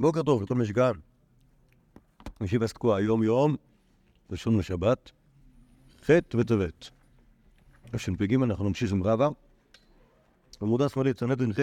בוקר 0.00 0.22
טוב 0.22 0.42
לכל 0.42 0.54
משגן. 0.54 0.92
ישיבה 2.40 2.68
תקועה 2.68 3.00
יום-יום, 3.00 3.56
ראשון 4.30 4.58
לשבת, 4.58 5.10
ח' 6.04 6.10
וטבת. 6.34 6.90
תשפ"ג 7.90 8.34
אנחנו 8.34 8.68
נמשיך 8.68 8.92
עם 8.92 9.02
רבא. 9.02 9.28
עמודה 10.62 10.88
שמאלית, 10.88 11.18
סנדרין 11.18 11.52
ח'. 11.52 11.58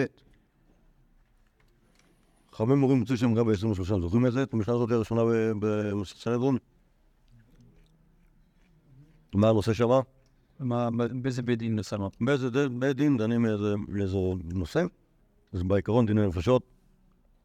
חכמים 2.54 2.78
מורים 2.78 3.00
מצאו 3.00 3.16
שם 3.16 3.38
רבא 3.38 3.52
23, 3.52 4.00
זוכרים 4.00 4.26
את 4.26 4.32
זה? 4.32 4.42
את 4.42 4.54
המשנה 4.54 4.74
הזאת 4.74 4.90
הראשונה 4.90 5.22
בסנדרין? 5.60 6.58
מה 9.34 9.48
הנושא 9.48 9.72
שמה? 9.72 10.00
מה, 10.60 10.88
באיזה 11.22 11.42
בית 11.42 11.58
דין 11.58 11.76
נסענו? 11.76 12.10
באיזה 12.20 12.68
בית 12.68 12.96
דין 12.96 13.16
דנים 13.16 13.44
לאיזה 13.88 14.16
נושא? 14.44 14.84
אז 15.52 15.62
בעיקרון 15.62 16.06
דיני 16.06 16.26
נפשות 16.26 16.75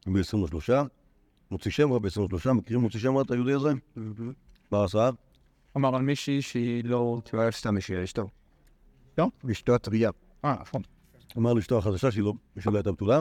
ב-23, 0.06 0.72
מוציא 1.50 1.70
שם 1.70 1.92
רע 1.92 1.98
ב-23, 1.98 2.52
מכירים 2.52 2.82
מוציא 2.82 3.00
שם 3.00 3.16
רע 3.16 3.22
את 3.22 3.30
היהודי 3.30 3.52
הזה? 3.52 3.72
מה 4.70 4.84
עשה? 4.84 5.10
אמר 5.76 5.96
על 5.96 6.02
מישהי 6.02 6.42
שהיא 6.42 6.84
לא... 6.84 7.20
לא 7.32 7.50
סתם 7.50 7.76
השאיר 7.76 8.04
אשתו. 8.04 8.28
לא? 9.18 9.28
אשתו 9.50 9.74
הטריה. 9.74 10.10
אה, 10.44 10.56
נכון. 10.60 10.82
אמר 11.38 11.52
לאשתו 11.52 11.78
החדשה 11.78 12.10
שלו, 12.10 12.34
שלא 12.58 12.76
הייתה 12.76 12.92
בתולה, 12.92 13.20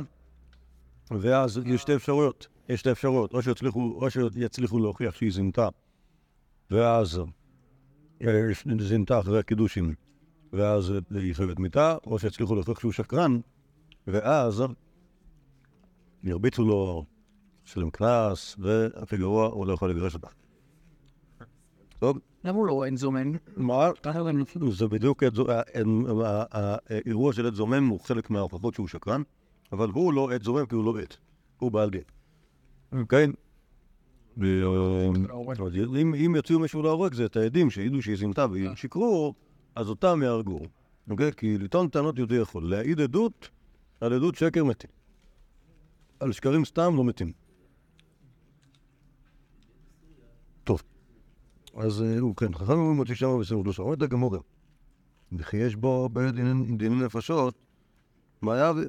ואז 1.11 1.61
יש 1.65 1.81
שתי 1.81 1.95
אפשרויות, 1.95 2.47
יש 2.69 2.79
שתי 2.79 2.91
אפשרויות, 2.91 3.33
או 3.33 3.41
שיצליחו, 3.41 3.79
או 4.01 4.11
שיצליחו 4.11 4.79
להוכיח 4.79 5.15
שהיא 5.15 5.31
זינתה, 5.31 5.67
ואז 6.71 7.21
אה, 8.21 8.77
זינתה 8.79 9.19
אחרי 9.19 9.39
הקידושים, 9.39 9.93
ואז 10.53 10.93
היא 11.11 11.33
חייבת 11.33 11.59
מיתה, 11.59 11.97
או 12.05 12.19
שיצליחו 12.19 12.55
להוכיח 12.55 12.79
שהוא 12.79 12.91
שקרן, 12.91 13.39
ואז 14.07 14.63
ירביצו 16.23 16.65
לו, 16.65 17.05
ישלם 17.67 17.89
קנס, 17.89 18.55
והכי 18.59 19.17
גרוע, 19.17 19.47
הוא 19.47 19.67
לא 19.67 19.73
יכול 19.73 19.89
לגרש 19.89 20.13
אותה. 20.13 20.27
טוב, 21.99 22.17
למה 22.43 22.57
הוא 22.57 22.67
לא 22.67 22.85
אין 22.85 22.97
זומן? 22.97 23.31
מה? 23.57 23.89
זה 24.71 24.87
בדיוק, 24.87 25.23
האירוע 26.51 27.33
של 27.33 27.45
עד 27.45 27.53
זומם 27.53 27.87
הוא 27.87 27.99
חלק 27.99 28.29
מההוכחות 28.29 28.73
שהוא 28.73 28.87
שקרן, 28.87 29.21
אבל 29.71 29.89
הוא 29.89 30.13
לא 30.13 30.33
עד 30.33 30.43
זומם 30.43 30.65
כי 30.65 30.75
הוא 30.75 30.85
לא 30.85 30.99
עד, 30.99 31.13
הוא 31.57 31.71
בעל 31.71 31.89
דין. 31.89 32.01
כן? 33.09 33.31
אם 36.25 36.33
יוציאו 36.35 36.59
מישהו 36.59 36.81
להורג 36.81 37.13
זה 37.13 37.25
את 37.25 37.35
העדים 37.35 37.69
שהעידו 37.69 38.01
שהיא 38.01 38.17
זינתה 38.17 38.45
ושיקרו, 38.51 39.33
אז 39.75 39.89
אותם 39.89 40.19
יהרגו. 40.23 40.59
אוקיי? 41.09 41.31
כי 41.31 41.57
לטעון 41.57 41.87
טענות 41.87 42.17
יהודי 42.17 42.35
יכול. 42.35 42.69
להעיד 42.69 43.01
עדות, 43.01 43.49
על 44.01 44.13
עדות 44.13 44.35
שקר 44.35 44.63
מתים. 44.63 45.00
על 46.21 46.31
שקרים 46.31 46.65
סתם 46.65 46.93
לא 46.95 47.03
מתים. 47.03 47.31
טוב. 50.63 50.81
אז 51.75 52.01
אה, 52.01 52.19
הוא 52.19 52.35
כן, 52.35 52.53
חכם 52.53 52.73
אומרים 52.73 52.97
מוציא 52.97 53.15
שמה 53.15 53.37
בסביבות 53.39 53.65
שלושה. 53.65 53.81
אומרת 53.81 54.01
הגמורה, 54.01 54.39
וכי 55.31 55.57
יש 55.57 55.75
בו 55.75 56.09
בדיני 56.09 56.77
דיני 56.77 57.05
נפשות, 57.05 57.55
מה 58.41 58.71
ו... 58.75 58.79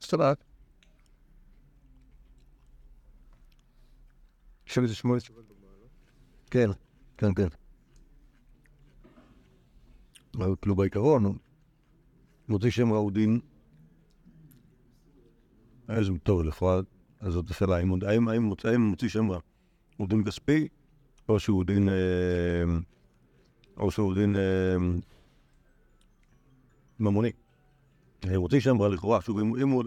סטלט. 0.00 0.44
עכשיו 4.66 4.86
זה 4.86 4.94
שמונה 4.94 5.20
תשובות. 5.20 5.44
כן, 6.50 6.70
כן, 7.18 7.34
כן. 7.34 7.48
כאילו 10.62 10.76
בעיקרון, 10.76 11.38
מוציא 12.50 12.70
שם 12.70 12.88
הוא 12.88 13.12
דין. 13.12 13.40
איזה 15.88 16.12
טוב, 16.22 16.42
לכאורה, 16.42 16.80
אז 17.20 17.32
זאת 17.32 17.50
השאלה, 17.50 17.76
האם 17.76 17.88
הוא- 17.88 18.78
מוציא 18.78 19.08
שם 19.08 19.30
רע 19.30 19.38
הוא 19.96 20.08
דין 20.08 20.24
כספי, 20.24 20.68
או 21.28 21.40
שהוא 21.40 21.64
דין... 21.64 21.88
אה, 21.88 21.94
או 23.76 23.90
שהוא 23.90 24.14
דין 24.14 24.36
אה, 24.36 24.76
ממוני. 27.00 27.30
אה, 28.24 28.38
מוציא 28.38 28.60
שם 28.60 28.82
רע 28.82 28.88
לכאורה, 28.88 29.20
שוב, 29.20 29.38
אם 29.38 29.68
הוא... 29.68 29.84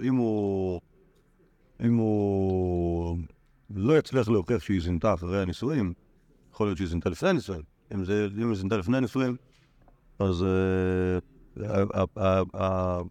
אם 1.85 1.93
הוא... 1.97 3.17
לא 3.69 3.97
יצליח 3.97 4.29
להוכיח 4.29 4.63
שהיא 4.63 4.81
זינתה 4.81 5.13
אחרי 5.13 5.41
הנישואים, 5.41 5.93
יכול 6.51 6.67
להיות 6.67 6.77
שהיא 6.77 6.87
זינתה 6.87 7.09
לפני 7.09 7.29
הנישואים. 7.29 7.61
אם 7.91 8.03
היא 8.49 8.55
זינתה 8.55 8.77
לפני 8.77 8.97
הנישואים, 8.97 9.35
אז 10.19 10.45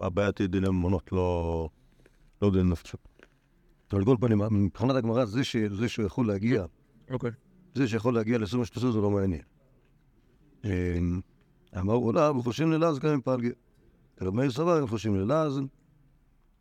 הבעיה 0.00 0.32
תהיה 0.32 0.46
דיני 0.46 0.68
ממונות, 0.68 1.12
לא 1.12 1.68
לא 2.42 2.50
דיני 2.50 2.70
נפשות. 2.70 3.00
על 3.92 4.04
כל 4.04 4.16
פנים, 4.20 4.40
מבחינת 4.50 4.96
הגמרא, 4.96 5.24
זה 5.24 5.88
שהוא 5.88 6.06
יכול 6.06 6.28
להגיע, 6.28 6.64
אוקיי. 7.10 7.30
זה 7.74 7.88
שיכול 7.88 8.14
להגיע 8.14 8.38
ל-20 8.38 8.64
שתעשו 8.64 8.92
זה 8.92 8.98
לא 8.98 9.10
מעניין. 9.10 9.42
אה, 10.64 10.98
אמר 11.78 11.94
עולה, 11.94 12.30
וחושבים 12.30 12.72
ללעז 12.72 12.98
גם 12.98 13.12
עם 13.12 13.20
פלגי. 13.20 13.50
רב 14.20 14.34
מאיר 14.34 14.50
סבר, 14.50 14.76
הם 14.76 14.86
חושבים 14.86 15.16
ללעז, 15.16 15.60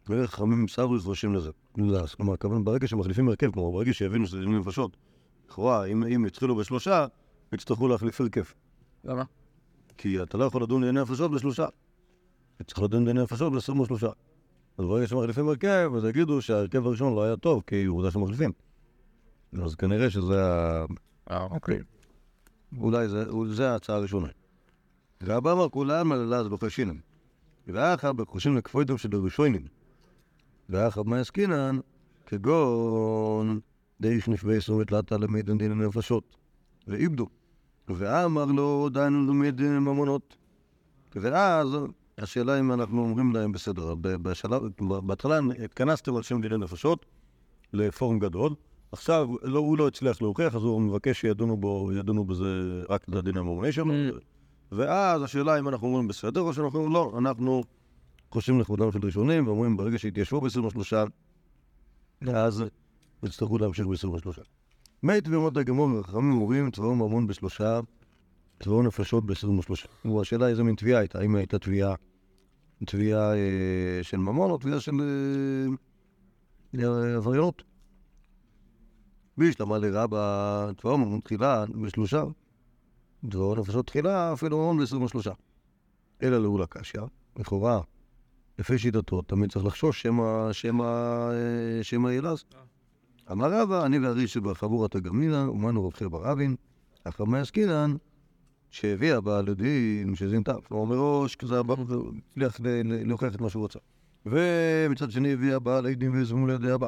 וחכמים 0.10 0.68
סברי 0.68 1.00
חושבים 1.00 1.36
לזה. 1.36 1.50
ללעז. 1.78 2.16
כלומר, 2.16 2.34
הכוונה, 2.34 2.64
ברגע 2.64 2.88
שמחליפים 2.88 3.30
הרכב, 3.30 3.52
כלומר, 3.52 3.72
ברגע 3.72 3.94
שיבינו 3.94 4.28
שזה 4.28 4.40
דיני 4.40 4.60
נפשות, 4.60 4.98
לכאורה, 5.50 5.86
אם 5.86 6.26
יתחילו 6.26 6.56
בשלושה, 6.56 7.06
יצטרכו 7.54 7.88
להחליף 7.88 8.22
הרכב. 8.22 8.44
למה? 9.04 9.24
כי 10.02 10.24
אתה 10.24 10.38
לא 10.38 10.46
יכול 10.46 10.64
לדון 10.64 10.82
בענייני 10.82 11.02
נפשות 11.02 11.32
בשלושה. 11.32 11.66
אתה 12.56 12.64
צריך 12.64 12.82
לדון 12.82 13.06
בענייני 13.06 13.24
נפשות 13.24 13.54
ב-23. 13.54 14.06
אז 14.78 14.86
ברגע 14.86 15.08
שמחליפים 15.08 15.48
הרכב, 15.48 15.92
אז 15.98 16.06
יגידו 16.06 16.42
שההרכב 16.42 16.88
הראשון 16.88 17.16
לא 17.16 17.24
היה 17.24 17.36
טוב, 17.36 17.64
כי 17.68 17.86
עובדה 17.86 18.12
שמחליפים. 18.12 18.52
אז 19.64 19.76
כנראה 19.76 20.10
שזה 20.10 20.46
ה... 20.46 20.86
אה, 21.32 21.44
אוקיי. 21.44 21.80
אולי 22.78 23.10
זה, 23.10 23.24
אולי 23.30 23.54
זה 23.54 23.72
ההצעה 23.72 23.96
הראשונה. 23.96 24.28
רבא 25.24 25.52
אמר 25.52 25.70
כולם 25.70 26.12
על 26.12 26.20
אלעז 26.20 26.48
בחשינים. 26.48 27.00
ואחר 27.68 28.14
בחושים 28.14 28.58
לכפוידם 28.58 28.98
של 28.98 29.10
הראשונים. 29.16 29.68
ואחר 30.70 31.04
מה 31.04 31.20
עסקינן, 31.20 31.80
כגון 32.26 33.60
דייך 34.02 34.30
נפבי 34.30 34.62
סומת 34.62 34.92
לטה 34.92 35.18
למדן 35.18 35.58
דין 35.58 35.72
הנפשות. 35.72 36.38
ואיבדו. 36.88 37.28
ואמר 37.96 38.46
לו 38.46 38.90
דיינו 38.94 39.28
למד 39.28 39.62
ממונות. 39.62 40.36
ואז 41.16 41.68
השאלה 42.18 42.60
אם 42.60 42.72
אנחנו 42.72 43.02
אומרים 43.02 43.34
להם 43.36 43.52
בסדר, 43.52 43.96
בשלב, 43.96 44.62
בהתחלה 44.80 45.40
התכנסתם 45.64 46.16
על 46.16 46.22
שם 46.22 46.42
דיני 46.42 46.58
נפשות 46.58 47.06
לפורום 47.74 48.20
גדול, 48.20 48.56
עכשיו 48.92 49.30
לא, 49.42 49.60
הוא 49.60 49.78
לא 49.78 49.88
הצליח 49.88 50.22
להוכיח, 50.22 50.56
אז 50.56 50.64
הוא 50.64 50.82
מבקש 50.82 51.22
שידונו 51.22 51.58
בו, 51.58 51.90
ידונו 51.94 52.26
בזה 52.26 52.82
רק 52.90 53.06
לדין 53.08 53.38
הממונה 53.38 53.72
שלו, 53.72 53.86
Mm. 53.86 54.20
ואז 54.72 55.24
השאלה 55.24 55.60
אם 55.60 55.68
אנחנו 55.68 55.88
אומרים 55.88 56.08
בסדר 56.08 56.42
או 56.42 56.54
שאנחנו 56.54 56.80
אומרים 56.80 56.94
לא, 56.94 57.14
אנחנו 57.18 57.64
חושבים 58.32 58.60
לכבודם 58.60 58.92
של 58.92 59.00
ראשונים 59.04 59.48
ואומרים 59.48 59.78
ברגע 59.78 60.00
שהתיישבו 60.00 60.42
ב-23, 60.42 60.94
אז 62.34 62.64
יצטרכו 63.24 63.58
להמשיך 63.58 63.88
ב-23. 63.88 64.61
מת 65.04 65.28
ואומות 65.28 65.58
הגמור 65.58 65.90
וחכמים 66.00 66.32
אומרים 66.32 66.72
צבאו 66.72 66.96
ממון 66.96 67.28
בשלושה, 67.28 67.80
צבאו 68.64 68.84
נפשות 68.84 69.26
ב-23. 69.26 70.12
השאלה 70.22 70.48
איזה 70.48 70.64
מין 70.64 70.76
תביעה 70.76 71.00
הייתה, 71.00 71.20
האם 71.20 71.36
הייתה 71.36 71.60
תביעה, 71.60 71.96
תביעה 72.86 73.36
אה, 73.36 74.00
של 74.02 74.18
ממון 74.18 74.52
או 74.52 74.58
תביעה 74.58 74.80
של 74.80 74.92
אה, 76.80 77.16
עבריינות. 77.16 77.64
בישלמה 79.38 79.78
לרבה 79.78 80.70
צבאו 80.82 80.98
ממון 80.98 81.20
תחילה 81.20 81.66
בשלושה, 81.84 82.24
צבאו 83.32 83.56
נפשות 83.56 83.88
תחילה 83.88 84.34
אפילו 84.34 84.58
ממון 84.58 84.78
ב-23. 84.86 85.30
אלא 86.24 86.38
לעולה 86.38 86.68
קשיא, 86.68 87.02
לכאורה, 87.40 87.82
לפי 88.60 88.78
שיטתו, 88.78 89.22
תמיד 89.22 89.52
צריך 89.52 89.66
לחשוש 89.66 90.02
שמא, 90.02 90.50
שמא, 90.52 90.84
אה, 92.08 92.14
ילעז. 92.14 92.44
אמר 93.32 93.62
רבא, 93.62 93.86
אני 93.86 94.00
וארי 94.00 94.28
שבחבורת 94.28 94.96
הגמינא, 94.96 95.50
ומנו 95.50 95.88
רב 95.88 95.94
חייא 95.94 96.10
רבין, 96.14 96.56
מה 97.20 97.40
עסקינן, 97.40 97.96
שהביאה 98.70 99.22
בעל 99.22 99.50
הדין 99.50 100.16
שזינתה. 100.16 100.54
כלומר, 100.68 100.96
מראש 100.96 101.36
כזה 101.36 101.60
הבא 101.60 101.76
הצליח 102.32 102.60
להוכיח 102.86 103.36
את 103.36 103.42
מה 103.42 103.50
שהוא 103.50 103.66
רצה. 103.66 103.80
ומצד 104.26 105.12
שני 105.12 105.34
הביאה 105.34 105.60
בעל 105.60 105.86
הדין 105.86 106.12
ויזמו 106.12 106.48
לידי 106.48 106.72
הבא. 106.72 106.88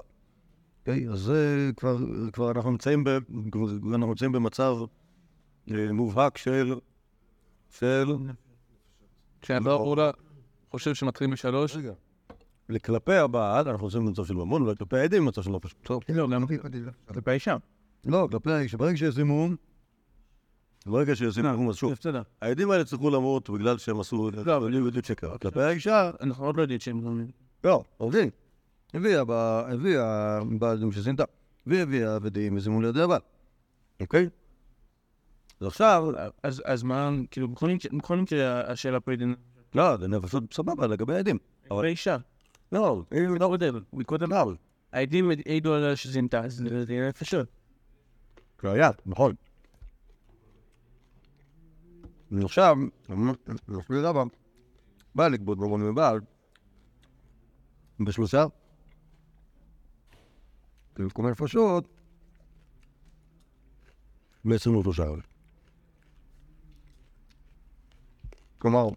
אוקיי, 0.80 1.10
אז 1.10 1.20
זה 1.20 1.72
כבר, 1.78 1.98
כבר 2.34 2.52
אנחנו 2.52 2.72
נמצאים, 2.72 3.04
ב, 3.04 3.10
אנחנו 3.94 4.08
נמצאים 4.08 4.32
במצב 4.32 4.76
אה, 5.72 5.94
מובהק 5.94 6.38
של, 6.38 6.76
של, 7.70 8.16
כשאני 9.42 9.66
לא. 9.66 10.14
חושב 10.72 10.94
שמתחילים 10.94 11.34
בשלוש? 11.34 11.76
רגע, 11.76 11.94
לכלפי 12.70 13.14
הבעל, 13.16 13.70
אנחנו 13.70 13.86
נמצאים 13.86 14.06
במצב 14.06 14.26
של 14.26 14.34
ממון, 14.34 14.68
וכלפי 14.70 14.98
העדים 14.98 15.26
במצב 15.26 15.42
של 15.42 15.52
לא 15.52 15.60
פשוט. 15.62 15.78
טוב. 15.84 16.04
לא, 16.10 16.30
למה? 16.30 16.46
כלפי 17.08 17.32
האישה. 17.32 17.58
לא, 18.06 18.28
כלפי 18.32 18.52
האיש, 18.52 18.76
ברגע 18.76 18.98
שיש 18.98 19.16
זימום, 19.16 19.56
ברגע 20.86 21.16
שיש 21.16 21.34
זימום, 21.36 21.70
אז 21.70 21.76
שוב, 21.76 21.92
בסדר. 21.94 22.22
העדים 22.42 22.72
האלה 22.72 22.84
צריכו 22.86 23.10
למות 23.10 23.50
בגלל 23.50 23.78
שהם 23.78 24.00
עשו, 24.00 24.32
לא, 24.46 24.58
אבל 24.58 24.68
אני 24.68 24.76
יודע 24.76 25.00
שקר. 25.04 25.38
כלפי 25.38 25.62
האישה, 25.62 26.12
אנחנו 26.22 26.46
עוד 26.46 26.58
לא 26.58 26.62
יודעים 26.62 26.80
שהם... 26.80 27.28
לא, 27.64 27.84
עובדים. 27.98 28.30
הביאה, 28.94 29.24
ב- 29.26 29.32
הביאה 29.72 30.40
בעלים 30.60 30.92
שסינתה, 30.92 31.24
והביאה 31.68 32.16
עבדים 32.16 32.56
וזימו 32.58 32.82
לידי 32.82 33.02
הבעל, 33.02 33.20
אוקיי? 34.02 34.30
אז 35.60 35.68
עכשיו, 35.68 36.04
אז, 36.44 36.62
אז 36.66 36.84
מה, 36.84 37.10
כאילו, 37.32 37.48
בכל 37.48 38.18
מקרה- 38.18 38.72
השאלה 38.72 39.00
פה 39.00 39.12
היא. 39.12 39.20
לא, 39.76 39.98
זה 39.98 40.08
נפשות 40.08 40.54
סבבה 40.54 40.88
לגבי 40.88 41.14
העדים. 41.16 41.38
אבל- 41.72 41.86
אישה. 41.86 42.18
לא, 42.74 43.04
לא 43.40 43.54
יודע, 43.54 43.72
מקודם 43.94 44.34
אבל. 44.34 44.56
העדים 44.92 45.32
העידו 45.46 45.74
עליה 45.74 45.96
שזינתה, 45.96 46.42
זה 46.50 47.10
נפשות. 47.10 47.48
היה, 48.64 48.90
נכון. 49.06 49.36
ועכשיו, 52.32 52.78
מסביר 53.68 54.08
רבא, 54.08 54.24
בא 55.16 55.28
לגבות 55.28 55.58
ממון 55.58 55.90
מבעל, 55.90 56.20
בשלושה, 58.00 58.46
במקום 60.96 61.28
נפשות, 61.28 61.88
בעשרים 64.46 64.76
ושלושה 64.76 65.04
אלף. 65.04 65.28
כלומר, 68.58 68.88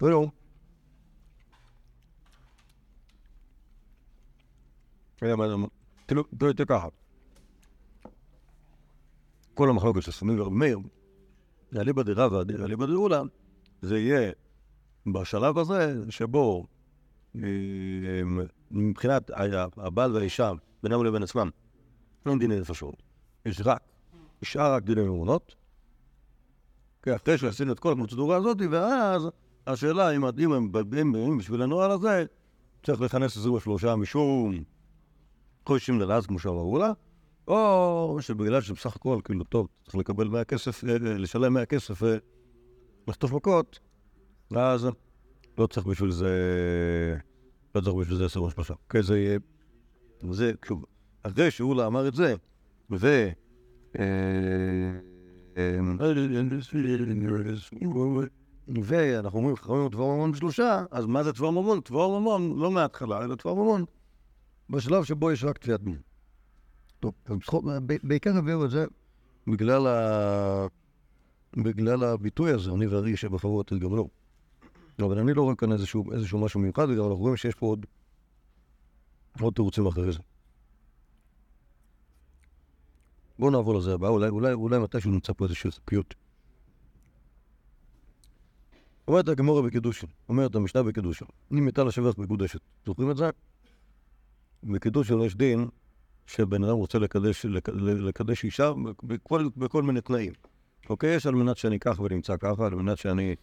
ולא, 0.00 0.26
היה 5.20 5.36
מה 5.36 5.46
לומר. 5.46 5.68
כאילו, 6.08 6.24
זה 6.40 6.46
יותר 6.46 6.64
ככה. 6.64 6.88
כל 9.54 9.70
המחלוקת 9.70 10.02
של 10.02 10.12
סמים 10.12 10.40
ורב 10.40 10.52
מאיר, 10.52 10.78
אליבא 11.76 12.02
דרבא, 12.02 12.42
אליבא 12.64 12.86
דרולה, 12.86 13.22
זה 13.82 13.98
יהיה 13.98 14.32
בשלב 15.06 15.58
הזה 15.58 15.94
שבו 16.10 16.66
מבחינת 18.70 19.30
הבעל 19.76 20.12
והאישה, 20.12 20.52
בינם 20.82 21.04
לבין 21.04 21.22
עצמם, 21.22 21.50
אין 22.26 22.38
דיני 22.38 22.60
נפשות. 22.60 23.02
יש 23.46 23.60
רק, 23.64 23.82
נשאר 24.42 24.74
רק 24.74 24.82
דיני 24.82 25.02
ממונות. 25.02 25.54
כי 27.02 27.16
אחרי 27.16 27.38
שעשינו 27.38 27.72
את 27.72 27.78
כל 27.78 27.92
הפרוצדורה 27.92 28.36
הזאת, 28.36 28.56
ואז 28.70 29.28
השאלה 29.66 30.10
אם 30.10 30.24
אם 30.38 30.52
הם 30.52 30.72
באים 30.72 31.38
בשביל 31.38 31.62
הנוהל 31.62 31.90
הזה, 31.90 32.24
צריך 32.82 33.00
לכנס 33.00 33.36
23 33.36 33.84
משום 33.84 34.64
חודשים 35.66 36.00
ללעז, 36.00 36.26
כמו 36.26 36.38
שאמרו 36.38 36.78
לה, 36.78 36.92
או 37.48 38.18
שבגלל 38.20 38.60
שבסך 38.60 38.96
הכל, 38.96 39.20
כאילו, 39.24 39.44
טוב, 39.44 39.68
צריך 39.84 39.94
לקבל 39.94 40.28
מהכסף, 40.28 40.84
אה, 40.84 40.90
אה, 40.90 40.96
לשלם 40.98 41.54
מהכסף 41.54 42.02
ולחטוף 43.06 43.32
מכות, 43.32 43.78
אז 44.56 44.88
לא 45.58 45.66
צריך 45.66 45.86
בשביל 45.86 46.10
זה, 46.10 46.30
לא 47.74 47.80
צריך 47.80 47.94
בשביל 47.94 48.18
זה 48.18 48.24
23. 48.24 48.70
אוקיי, 48.70 49.02
זה 49.02 49.18
יהיה, 49.18 49.38
זה, 50.30 50.52
שוב, 50.64 50.84
אחרי 51.22 51.50
שאולה 51.50 51.86
אמר 51.86 52.08
את 52.08 52.14
זה, 52.14 52.34
ו... 52.90 53.28
ואנחנו 58.68 59.38
אומרים, 59.38 59.56
חכמים 59.56 59.88
דבר 59.88 60.04
ממון 60.04 60.32
בשלושה, 60.32 60.84
אז 60.90 61.06
מה 61.06 61.24
זה 61.24 61.32
דבר 61.32 61.50
ממון? 61.50 61.80
דבר 61.88 62.18
ממון 62.18 62.58
לא 62.58 62.70
מההתחלה, 62.70 63.24
אלא 63.24 63.34
דבר 63.34 63.54
ממון 63.54 63.84
בשלב 64.70 65.04
שבו 65.04 65.32
יש 65.32 65.44
רק 65.44 65.58
תביעת 65.58 65.82
מין. 65.82 65.98
טוב, 67.00 67.14
בעיקר 68.02 68.36
הביאו 68.36 68.64
את 68.64 68.70
זה 68.70 68.86
בגלל, 69.46 69.86
ה... 69.86 70.66
בגלל 71.56 72.04
הביטוי 72.04 72.50
הזה, 72.50 72.70
אני 72.70 72.86
וארי 72.86 73.16
שבחרו 73.16 73.60
את 73.60 73.72
גם 73.72 73.96
לא. 73.96 74.08
אבל 74.98 75.18
אני 75.18 75.34
לא 75.34 75.42
רואה 75.42 75.56
כאן 75.56 75.72
איזשהו, 75.72 76.04
משהו 76.38 76.60
מיוחד, 76.60 76.84
וגם 76.90 77.04
אנחנו 77.04 77.16
רואים 77.16 77.36
שיש 77.36 77.54
פה 77.54 77.76
עוד 79.40 79.52
תירוצים 79.54 79.86
אחרי 79.86 80.12
זה. 80.12 80.18
בואו 83.38 83.50
נעבור 83.50 83.74
לזה 83.74 83.94
הבא, 83.94 84.08
אולי, 84.08 84.28
אולי, 84.28 84.52
אולי 84.52 84.78
מתישהו 84.78 85.10
נמצא 85.10 85.32
פה 85.32 85.44
איזשהו 85.44 85.70
פיוט. 85.84 86.14
אומרת 89.08 89.28
הגמורה 89.28 89.62
בקידושין, 89.62 90.08
אומרת 90.28 90.54
המשנה 90.54 90.82
בקידושין, 90.82 91.26
אם 91.52 91.64
מיטה 91.64 91.84
לשבח 91.84 92.18
מקודשת. 92.18 92.60
זוכרים 92.86 93.10
את 93.10 93.16
זה? 93.16 93.30
בקידושין 94.64 95.20
יש 95.20 95.36
דין 95.36 95.68
שבן 96.26 96.64
אדם 96.64 96.74
רוצה 96.74 96.98
לקדש, 96.98 97.46
לק- 97.46 97.68
לקדש 97.78 98.44
אישה 98.44 98.72
בכל, 99.02 99.48
בכל 99.56 99.82
מיני 99.82 100.00
תנאים. 100.00 100.32
אוקיי? 100.90 101.14
יש 101.14 101.26
על 101.26 101.34
מנת 101.34 101.56
שאני 101.56 101.78
כך 101.78 102.00
ונמצא 102.00 102.36
ככה, 102.36 102.66
על 102.66 102.74
מנת 102.74 102.98
שאני, 102.98 103.34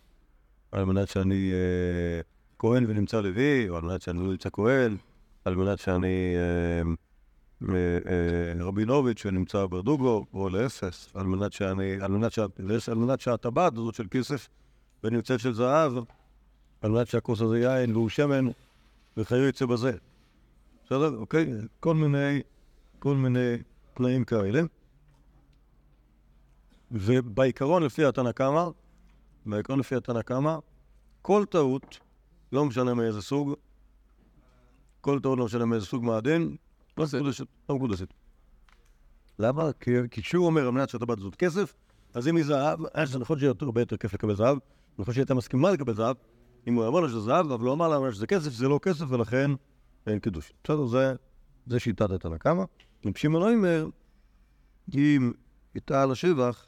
על 0.71 0.85
מנת 0.85 1.07
שאני 1.07 1.51
אה, 1.53 2.21
כהן 2.59 2.85
ונמצא 2.87 3.21
לוי, 3.21 3.69
או 3.69 3.75
על 3.75 3.81
מנת 3.83 4.01
שאני 4.01 4.19
לא 4.19 4.31
נמצא 4.31 4.49
כהן, 4.53 4.97
על 5.45 5.55
מנת 5.55 5.79
שאני 5.79 6.35
אה, 6.35 6.93
רבינוביץ' 8.59 9.25
ונמצא 9.25 9.65
ברדוגו, 9.65 10.25
או 10.33 10.49
לאפס, 10.49 11.09
על 11.13 11.25
מנת 11.25 11.53
שאני, 11.53 12.01
על 12.01 12.11
מנת, 12.11 12.31
שה, 12.31 12.45
על 12.91 12.97
מנת 12.97 13.21
שהטבעת 13.21 13.73
הזאת 13.77 13.95
של 13.95 14.07
כסף 14.11 14.49
ונמצאת 15.03 15.39
של 15.39 15.53
זהב, 15.53 15.93
על 16.81 16.91
מנת 16.91 17.07
שהכוס 17.07 17.41
הזה 17.41 17.59
יין 17.59 17.95
והוא 17.95 18.09
שמן, 18.09 18.45
וחיו 19.17 19.47
יצא 19.47 19.65
בזה. 19.65 19.91
בסדר? 20.85 21.15
אוקיי? 21.15 21.51
כל 21.79 21.95
מיני, 21.95 22.41
כל 22.99 23.15
מיני 23.15 23.55
תנאים 23.93 24.23
כאלה. 24.23 24.61
ובעיקרון 26.91 27.83
לפי 27.83 28.05
התנא 28.05 28.31
קמא, 28.31 28.65
בעיקרון 29.45 29.79
לפי 29.79 29.95
התנא 29.95 30.21
קמא, 30.21 30.57
כל 31.21 31.45
טעות, 31.49 31.99
לא 32.51 32.65
משנה 32.65 32.93
מאיזה 32.93 33.21
סוג, 33.21 33.53
כל 35.01 35.19
טעות 35.19 35.37
לא 35.39 35.45
משנה 35.45 35.65
מאיזה 35.65 35.85
סוג 35.85 36.03
מעדן, 36.03 36.55
לא 36.97 37.05
מקודשת, 37.05 37.45
לא 37.69 37.75
מקודשת. 37.75 38.13
למה? 39.39 39.69
כי, 39.79 39.91
כשהוא 40.11 40.45
אומר 40.45 40.65
על 40.65 40.71
מנת 40.71 40.89
שהטבעת 40.89 41.17
הזאת 41.17 41.35
כסף, 41.35 41.73
אז 42.13 42.27
אם 42.27 42.35
היא 42.35 42.45
זהב, 42.45 42.79
אז 42.93 43.11
זה 43.11 43.19
נכון 43.19 43.39
שיהיה 43.39 43.53
הרבה 43.61 43.81
יותר 43.81 43.97
כיף 43.97 44.13
לקבל 44.13 44.35
זהב, 44.35 44.57
נכון 44.97 45.13
שהיא 45.13 45.21
הייתה 45.21 45.33
מסכימה 45.33 45.71
לקבל 45.71 45.93
זהב, 45.93 46.15
אם 46.67 46.73
הוא 46.73 46.87
אמר 46.87 46.99
לה 46.99 47.09
שזה 47.09 47.19
זהב, 47.19 47.51
אבל 47.51 47.65
הוא 47.65 47.73
אמר 47.73 47.87
לה 47.87 48.13
שזה 48.13 48.27
כסף, 48.27 48.51
זה 48.51 48.67
לא 48.67 48.79
כסף, 48.81 49.05
ולכן 49.09 49.51
אין 50.07 50.19
קידוש. 50.19 50.53
בסדר, 50.63 50.85
זה, 50.85 51.15
זה 51.67 51.79
שיטת 51.79 52.11
התנא 52.11 52.37
קמא. 52.37 52.63
רב 53.05 53.17
שמעון 53.17 53.53
אומר, 53.53 53.87
אם 54.95 55.31
איתה 55.75 56.03
על 56.03 56.11
השבח, 56.11 56.67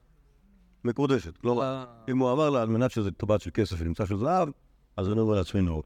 מקודשת. 0.83 1.38
כלומר, 1.38 1.85
אם 2.09 2.18
הוא 2.18 2.31
אמר 2.31 2.50
לה 2.50 2.62
על 2.62 2.69
מנת 2.69 2.91
שזה 2.91 3.12
טבעת 3.12 3.41
של 3.41 3.50
כסף 3.53 3.75
ונמצא 3.79 4.05
של 4.05 4.17
זהב, 4.17 4.50
אז 4.98 5.07
אני 5.07 5.19
אומר 5.19 5.36
לעצמנו, 5.36 5.84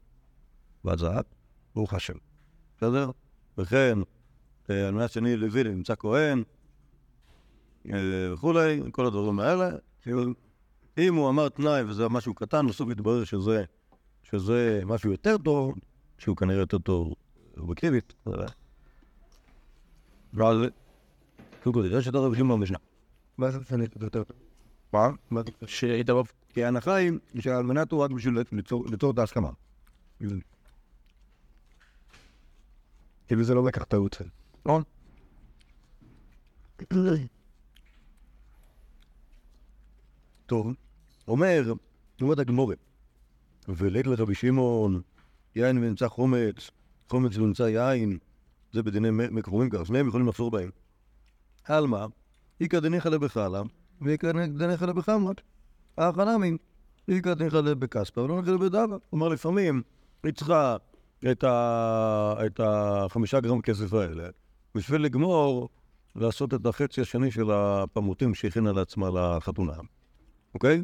בת 0.84 0.98
זהב, 0.98 1.24
ברוך 1.74 1.94
השם. 1.94 2.14
בסדר? 2.76 3.10
וכן, 3.58 3.98
אה, 3.98 4.04
על 4.68 4.90
מנת 4.90 5.10
שאני 5.10 5.36
לוי 5.36 5.64
נמצא 5.64 5.94
כהן, 5.98 6.42
אה, 7.90 8.32
וכולי, 8.32 8.80
כל 8.92 9.06
הדברים 9.06 9.40
האלה. 9.40 9.70
כאילו, 10.02 10.22
אם 10.98 11.14
הוא 11.14 11.28
אמר 11.28 11.48
תנאי 11.48 11.82
וזה 11.82 12.08
משהו 12.08 12.34
קטן, 12.34 12.66
בסוף 12.66 12.90
יתברר 12.90 13.24
שזה, 13.24 13.64
שזה 14.22 14.82
משהו 14.86 15.10
יותר 15.10 15.38
טוב, 15.38 15.74
שהוא 16.18 16.36
כנראה 16.36 16.60
יותר 16.60 16.78
טוב 16.78 17.14
אובייקטיבית. 17.56 18.14
ואז, 20.34 20.56
קודם 21.62 21.74
כל, 21.74 21.88
יש 21.92 22.08
את 22.08 22.14
הרב 22.14 22.34
שמעון 22.34 22.60
במשנה. 22.60 22.78
מה 23.38 23.50
זה 23.50 23.58
לפני 23.58 23.84
יותר 24.00 24.24
טוב? 24.24 24.36
מה? 24.92 25.42
שהיית 25.66 26.10
בו... 26.10 26.24
כי 26.48 26.64
ההנחה 26.64 26.94
היא 26.94 27.12
שעל 27.40 27.62
מנת 27.62 27.92
הוא 27.92 28.00
רק 28.00 28.10
בשביל 28.10 28.38
ליצור- 28.52 28.84
ליצור 28.90 29.10
את 29.10 29.18
ההסכמה. 29.18 29.50
כאילו 33.26 33.44
זה 33.44 33.54
לא 33.54 33.64
לקח 33.64 33.84
טעות. 33.84 34.22
נכון? 34.66 34.82
טוב, 40.46 40.74
אומר, 41.28 41.72
אומרת 42.20 42.38
הגמורה, 42.38 42.74
ולית 43.68 44.06
לרבי 44.06 44.34
שמעון, 44.34 45.00
יין 45.56 45.78
ונמצא 45.78 46.08
חומץ, 46.08 46.70
חומץ 47.08 47.36
ונמצא 47.36 47.62
יין, 47.62 48.18
זה 48.72 48.82
בדיני 48.82 49.08
מקרובים 49.10 49.70
כך, 49.70 49.86
שניהם 49.86 50.08
יכולים 50.08 50.28
לחזור 50.28 50.50
בהם. 50.50 50.70
עלמא, 51.64 52.06
איכא 52.60 52.80
דניחא 52.80 53.08
לבחלה, 53.08 53.62
ואיכא 54.00 54.32
דניחא 54.46 54.84
לבחמרת. 54.84 55.40
ההכנה 55.98 56.38
מין, 56.38 56.56
איכא 57.08 57.34
דניחא 57.34 57.56
לבכספא, 57.56 58.20
ולא 58.20 58.40
ניחא 58.40 58.50
לבדבא. 58.50 58.96
כלומר, 59.10 59.28
לפעמים 59.28 59.82
היא 60.24 60.32
צריכה. 60.32 60.76
את 62.46 62.60
החמישה 62.60 63.40
גרם 63.40 63.60
כסף 63.60 63.94
האלה, 63.94 64.28
בשביל 64.74 65.02
לגמור 65.02 65.68
לעשות 66.16 66.54
את 66.54 66.66
החצי 66.66 67.00
השני 67.00 67.30
של 67.30 67.50
הפמוטים 67.50 68.34
שהכינה 68.34 68.72
לעצמה 68.72 69.10
לחתונה, 69.10 69.72
אוקיי? 70.54 70.82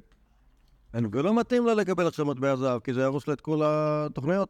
ולא 0.95 1.41
מתאים 1.41 1.67
לה 1.67 1.75
לקבל 1.75 2.07
עכשיו 2.07 2.27
מטבע 2.27 2.57
זהב, 2.57 2.81
כי 2.81 2.95
זה 2.95 3.01
יהרוס 3.01 3.29
לה 3.29 3.35
את 3.35 3.41
כל 3.41 3.63
התוכניות. 3.65 4.49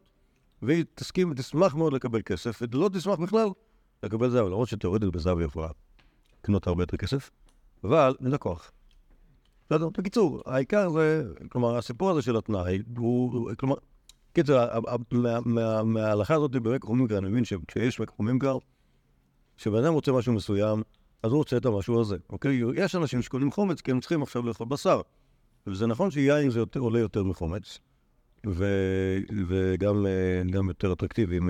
והיא 0.62 0.84
תסכים 0.94 1.30
ותשמח 1.30 1.74
מאוד 1.74 1.92
לקבל 1.92 2.22
כסף, 2.22 2.62
ולא 2.72 2.90
תשמח 2.92 3.18
בכלל 3.18 3.48
לקבל 4.02 4.30
זהב, 4.30 4.46
למרות 4.46 4.68
שתיאורטית 4.68 5.08
בזהב 5.08 5.38
היא 5.38 5.46
יכולה 5.46 5.68
לקנות 6.40 6.66
הרבה 6.66 6.82
יותר 6.82 6.96
כסף, 6.96 7.30
אבל 7.84 8.14
אין 8.20 8.30
לה 8.30 8.38
כוח. 8.38 8.70
בסדר, 9.66 9.88
בקיצור, 9.88 10.42
העיקר 10.46 10.90
זה, 10.90 11.24
כלומר, 11.48 11.76
הסיפור 11.76 12.10
הזה 12.10 12.22
של 12.22 12.36
התנאי, 12.36 12.78
הוא, 12.96 13.50
כלומר, 13.58 13.76
קיצור, 14.32 14.56
מההלכה 15.84 16.34
הזאת 16.34 16.52
במקום 16.52 17.06
אני 17.10 17.28
מבין 17.28 17.44
שכשיש 17.44 18.00
מקום 18.00 18.28
ממכר, 18.28 18.58
כשבן 19.58 19.84
אדם 19.84 19.92
רוצה 19.92 20.12
משהו 20.12 20.32
מסוים, 20.32 20.82
אז 21.22 21.30
הוא 21.30 21.38
רוצה 21.38 21.56
את 21.56 21.66
המשהו 21.66 22.00
הזה, 22.00 22.16
אוקיי? 22.30 22.60
יש 22.74 22.94
אנשים 22.94 23.22
שקונים 23.22 23.52
חומץ 23.52 23.80
כי 23.80 23.90
הם 23.90 24.00
צריכים 24.00 24.22
עכשיו 24.22 24.46
לאכול 24.46 24.66
בשר. 24.66 25.00
וזה 25.66 25.86
נכון 25.86 26.10
שיין 26.10 26.50
זה 26.50 26.58
יותר, 26.58 26.80
עולה 26.80 26.98
יותר 26.98 27.24
מחומץ, 27.24 27.78
ו, 28.46 28.64
וגם 29.48 30.06
אה, 30.06 30.42
גם 30.50 30.68
יותר 30.68 30.92
אטרקטיבי 30.92 31.38
מ, 31.40 31.48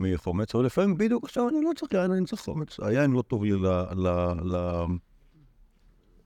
מחומץ, 0.00 0.54
אבל 0.54 0.64
לפעמים 0.64 0.98
בדיוק 0.98 1.24
עכשיו 1.24 1.48
אני 1.48 1.56
לא 1.64 1.70
צריך 1.76 1.92
יין, 1.92 2.12
אני 2.12 2.26
צריך 2.26 2.42
חומץ. 2.42 2.80
היין 2.80 3.10
לא 3.10 3.22
טוב 3.22 3.44
לי 3.44 3.52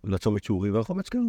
לצומת 0.04 0.44
שורי, 0.44 0.70
והחומץ 0.70 1.08
כן. 1.08 1.24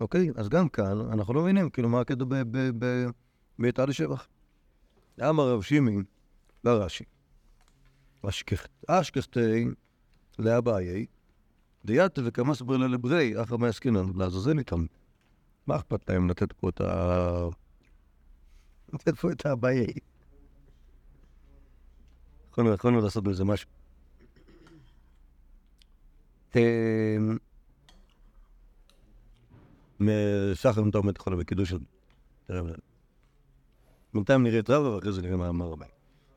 אוקיי, 0.00 0.30
אז 0.36 0.48
גם 0.48 0.68
כאן 0.68 1.00
אנחנו 1.12 1.34
לא 1.34 1.42
מבינים, 1.42 1.70
כאילו, 1.70 1.88
מה 1.88 2.00
הקטע 2.00 2.24
ב- 2.24 2.34
ב- 2.34 2.84
ב- 2.84 3.06
ביתר 3.58 3.84
לשבח. 3.84 4.28
אמר 5.28 5.48
רב 5.48 5.62
שימי 5.62 6.02
לרש"י, 6.64 7.04
אשכחתי 8.88 9.64
לאביי, 10.38 11.06
דייתא 11.84 12.20
וקמס 12.24 12.62
ברלה 12.62 12.86
לברי, 12.86 13.42
אחא 13.42 13.54
מעסקינן, 13.54 14.06
לעזאזל 14.16 14.58
איתם. 14.58 14.86
מה 15.66 15.76
אכפת 15.76 16.10
להם 16.10 16.30
לתת 16.30 16.52
פה 16.52 16.68
את 16.68 16.80
ה... 16.80 17.48
לתת 18.92 19.18
פה 19.18 19.32
את 19.32 19.46
האביי. 19.46 19.86
יכולנו 22.74 23.00
לעשות 23.00 23.24
בזה 23.24 23.44
משהו. 23.44 23.68
אמ, 26.56 27.38
משחר 30.00 30.88
אתה 30.88 30.98
עומד 30.98 31.16
יכול 31.16 31.36
בקידוש. 31.36 31.74
בינתיים 34.14 34.42
נראה 34.42 34.58
את 34.58 34.70
רבא 34.70 34.88
ואחרי 34.88 35.12
זה 35.12 35.22
נראה 35.22 35.36
מה 35.36 35.48
אמר 35.48 35.66
רבי. 35.66 35.84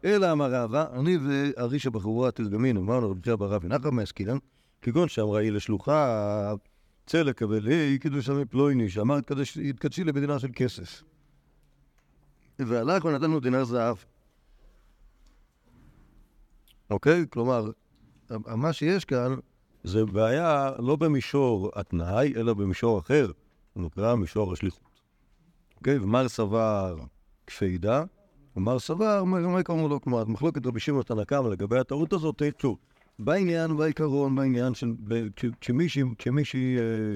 אלא 0.05 0.31
אמר 0.31 0.53
רבא, 0.53 0.85
אני 0.99 1.17
וארישא 1.17 1.89
בחבורה 1.89 2.31
תרגמין, 2.31 2.77
אמרנו 2.77 3.11
רבי 3.11 3.21
חייא 3.23 3.35
בר 3.35 3.49
רבי 3.53 3.67
נחר 3.67 3.89
מעסקינן, 3.89 4.37
כגון 4.81 5.07
שאמרה 5.07 5.39
היא 5.39 5.51
לשלוחה, 5.51 6.53
צא 7.05 7.21
לקבל, 7.21 7.67
היי 7.67 7.99
קידוש 7.99 8.29
עמי 8.29 8.45
פלויני, 8.45 8.89
שאמר 8.89 9.17
"התקדש- 9.17 9.59
התקדשי 9.69 10.03
למדינה 10.03 10.39
של 10.39 10.47
כסף. 10.55 11.03
והלך 12.59 13.05
ונתן 13.05 13.31
לו 13.31 13.39
דינר 13.39 13.63
זהב. 13.63 13.97
אוקיי? 16.89 17.25
כלומר, 17.29 17.69
מה 18.29 18.73
שיש 18.73 19.05
כאן 19.05 19.35
זה 19.83 20.05
בעיה 20.05 20.71
לא 20.79 20.95
במישור 20.95 21.71
התנאי, 21.75 22.33
אלא 22.35 22.53
במישור 22.53 22.99
אחר, 22.99 23.31
נקרא 23.75 24.15
מישור 24.15 24.53
השליחות. 24.53 25.01
אוקיי? 25.77 25.97
ומר 25.99 26.27
סבר 26.27 26.95
כפידה, 27.47 28.03
ומר 28.55 28.79
סבר, 28.79 29.23
מה 29.23 29.63
קוראים 29.63 29.89
לו? 29.89 30.01
כלומר, 30.01 30.25
מחלוקת 30.25 30.65
רבי 30.65 30.79
שמעון 30.79 31.03
תנא 31.03 31.23
קמא 31.23 31.47
לגבי 31.47 31.79
הטעות 31.79 32.13
הזאת, 32.13 32.41
שוב, 32.61 32.77
בעניין, 33.19 33.77
בעיקרון, 33.77 34.35
בעניין 34.35 34.73
של... 34.73 34.93
אה, 35.11 35.21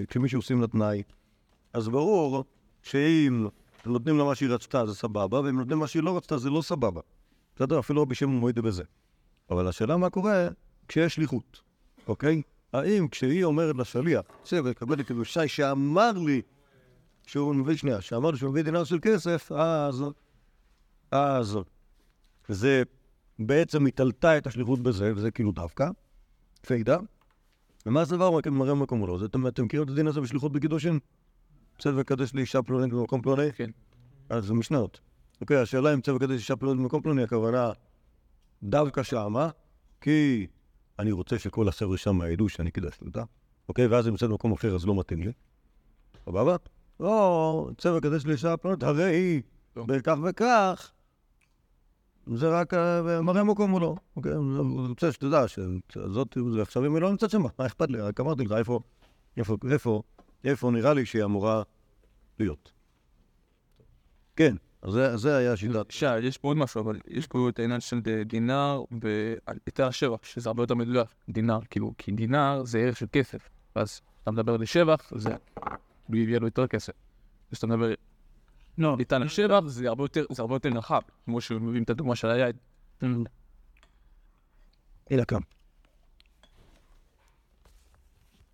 כשמישהו 0.05 0.39
עושים 0.39 0.61
לה 0.61 0.67
תנאי, 0.67 1.03
אז 1.73 1.89
ברור 1.89 2.43
שאם 2.83 3.47
נותנים 3.85 4.17
לה 4.17 4.23
מה 4.23 4.35
שהיא 4.35 4.49
רצתה 4.49 4.85
זה 4.85 4.95
סבבה, 4.95 5.39
ואם 5.39 5.57
נותנים 5.57 5.79
מה 5.79 5.87
שהיא 5.87 6.03
לא 6.03 6.17
רצתה 6.17 6.37
זה 6.37 6.49
לא 6.49 6.61
סבבה. 6.61 7.01
בסדר? 7.55 7.79
אפילו 7.79 8.01
רבי 8.01 8.15
שמעון 8.15 8.37
מועיד 8.37 8.59
בזה. 8.59 8.83
אבל 9.49 9.67
השאלה 9.67 9.97
מה 9.97 10.09
קורה 10.09 10.47
כשיש 10.87 11.15
שליחות, 11.15 11.61
אוקיי? 12.07 12.41
האם 12.73 13.07
כשהיא 13.07 13.43
אומרת 13.43 13.75
לשליח, 13.75 14.21
צא 14.43 14.61
ולקבל 14.63 14.99
את 14.99 15.09
ירושי 15.09 15.47
שאמר 15.47 16.11
לי 16.11 16.41
שהוא 17.29 17.55
מביא 17.55 17.75
שנייה, 17.75 18.01
שאמר 18.01 18.31
לי 18.31 18.37
שהוא 18.37 18.51
מביא 18.51 18.61
דינר 18.63 18.83
של 18.83 18.99
כסף, 19.01 19.51
אז... 19.51 20.03
אז... 21.11 21.57
זה 22.47 22.83
בעצם 23.39 23.85
התעלתה 23.85 24.37
את 24.37 24.47
השליחות 24.47 24.79
בזה, 24.79 25.11
וזה 25.15 25.31
כאילו 25.31 25.51
דווקא, 25.51 25.89
פיידה. 26.67 26.97
ומה 27.85 28.05
זה 28.05 28.15
דבר 28.15 28.39
מראה 28.51 28.73
מקום 28.73 29.07
לא? 29.07 29.19
אתם, 29.25 29.65
מכירים 29.65 29.85
את 29.85 29.91
הדין 29.91 30.07
הזה 30.07 30.21
בשליחות 30.21 30.51
בקידושין? 30.51 30.99
צא 31.79 31.91
וקדש 31.95 32.33
לאישה 32.33 32.61
פלונית 32.61 32.93
במקום 32.93 33.21
פלוני? 33.21 33.51
כן. 33.53 33.69
אז 34.29 34.45
זה 34.45 34.53
משנות. 34.53 34.99
אוקיי, 35.41 35.57
השאלה 35.57 35.93
אם 35.93 36.01
צא 36.01 36.11
וקדש 36.11 36.29
לאישה 36.29 36.55
פלונית 36.55 36.81
במקום 36.81 37.01
פלוני, 37.01 37.23
הכוונה 37.23 37.71
דווקא 38.63 39.03
שמה, 39.03 39.49
כי 40.01 40.47
אני 40.99 41.11
רוצה 41.11 41.39
שכל 41.39 41.67
החבר'ה 41.67 41.97
שם 41.97 42.19
ידעו 42.31 42.49
שאני 42.49 42.71
קידשתי 42.71 43.05
אותה, 43.05 43.23
אוקיי? 43.69 43.87
ואז 43.87 44.07
אם 44.07 44.11
נמצאת 44.11 44.29
במקום 44.29 44.51
אחר 44.51 44.75
אז 44.75 44.85
לא 44.85 44.99
מתאים 44.99 45.21
לי. 45.21 45.31
סבבה? 46.25 46.55
או 46.99 47.69
צא 47.77 47.87
וקדש 47.87 48.25
לאישה 48.25 48.57
פלונית, 48.57 48.83
הרי 48.83 49.03
היא 49.03 49.41
לא. 49.75 49.85
בכך 49.85 50.17
וכך, 50.23 50.91
זה 52.35 52.49
רק 52.49 52.73
אה, 52.73 53.21
מראה 53.21 53.43
מקום 53.43 53.73
או 53.73 53.79
לא. 53.79 53.95
אוקיי? 54.15 54.31
אני 54.31 54.87
רוצה 54.89 55.11
שתדע 55.11 55.47
שזאת, 55.47 56.37
עכשיו 56.61 56.85
אם 56.85 56.95
היא 56.95 57.01
לא 57.01 57.09
נמצאת 57.09 57.29
שם, 57.29 57.41
מה 57.41 57.65
אכפת 57.65 57.89
לי? 57.89 58.01
רק 58.01 58.19
אמרתי 58.19 58.43
לך 58.43 58.51
איפה, 58.51 58.79
איפה, 59.37 59.57
איפה, 59.71 60.01
איפה 60.43 60.71
נראה 60.71 60.93
לי 60.93 61.05
שהיא 61.05 61.23
אמורה 61.23 61.63
להיות. 62.39 62.71
כן, 64.35 64.55
אז 64.81 64.99
זה, 65.15 65.37
היה 65.37 65.57
שיטת... 65.57 65.91
שי, 65.91 66.19
יש 66.19 66.37
פה 66.37 66.47
עוד 66.47 66.57
משהו, 66.57 66.81
אבל 66.81 66.99
יש 67.07 67.27
פה 67.27 67.49
את 67.49 67.59
העניין 67.59 67.79
של 67.79 67.99
דינר 68.25 68.81
והיתר 69.01 69.87
השבח, 69.87 70.17
שזה 70.23 70.49
הרבה 70.49 70.63
יותר 70.63 70.75
מדויק. 70.75 71.07
דינר, 71.29 71.59
כאילו, 71.69 71.93
כי 71.97 72.11
דינר 72.11 72.61
זה 72.65 72.79
ערך 72.79 72.97
של 72.97 73.05
כסף. 73.11 73.49
אז 73.75 74.01
אתה 74.23 74.31
מדבר 74.31 74.57
לשבח, 74.57 75.11
זה 75.15 75.29
יהיה 76.13 76.39
לו 76.39 76.47
יותר 76.47 76.67
כסף. 76.67 76.93
כשאתה 77.51 77.67
מדבר 77.67 77.93
לא, 78.77 78.97
ניתן 78.97 79.21
לשבח, 79.21 79.59
זה 79.65 79.87
הרבה 79.87 80.03
יותר, 80.03 80.25
זה 80.31 80.41
הרבה 80.41 80.55
יותר 80.55 80.69
רחב, 80.69 81.01
כמו 81.25 81.41
שמביאים 81.41 81.83
את 81.83 81.89
הדוגמה 81.89 82.15
של 82.15 82.27
היין. 82.27 82.55
הנה 85.09 85.25
כאן. 85.27 85.39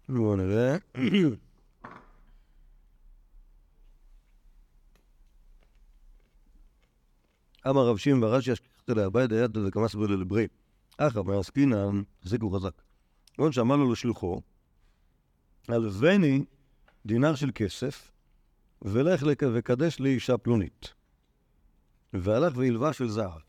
בואו 0.10 0.36
נראה. 0.36 0.78
אמר 7.70 7.88
רב 7.88 7.98
שמעון 7.98 8.24
ורש"י 8.24 8.54
אשכחת 8.54 8.90
להבית 8.90 9.32
היד 9.32 9.58
וכמס 9.58 9.96
בו 9.96 10.08
ללברי. 10.08 10.48
אחא 10.98 11.22
מעסקינן, 11.22 12.02
חזק. 12.26 12.82
כיוון 13.34 13.52
שאמר 13.52 13.76
לו 13.76 13.92
לשלוחו, 13.92 14.42
הלווני 15.68 16.46
דינר 17.06 17.36
של 17.36 17.52
כסף, 17.56 18.12
ולך 18.82 19.24
וקדש 19.54 20.00
לי 20.00 20.14
אישה 20.14 20.38
פלונית. 20.38 20.94
והלך 22.14 22.58
והלווה 22.58 22.94
של 22.94 23.08
זהב. 23.08 23.42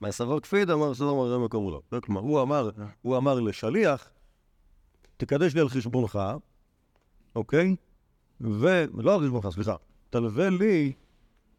מהסבר 0.00 0.40
כפיד 0.40 0.70
אמר 0.70 0.94
סבר 0.94 1.14
מראה 1.14 1.38
מקום 1.38 1.70
לא. 1.70 2.00
כלומר, 2.00 2.20
הוא 2.20 2.42
אמר, 2.42 2.70
הוא 3.02 3.16
אמר 3.16 3.40
לשליח, 3.40 4.10
תקדש 5.16 5.54
לי 5.54 5.60
על 5.60 5.68
חשבונך, 5.68 6.18
אוקיי? 7.34 7.76
ולא 8.40 9.14
על 9.14 9.20
חשבונך, 9.20 9.48
סליחה. 9.54 9.76
תלווה 10.10 10.50
לי 10.50 10.92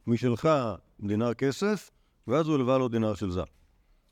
משלך 0.08 0.50
דינר 1.00 1.34
כסף, 1.34 1.92
ואז 2.28 2.48
הוא 2.48 2.56
הלווה 2.56 2.78
לו 2.78 2.88
דינר 2.88 3.16
של 3.16 3.32
זר. 3.32 3.44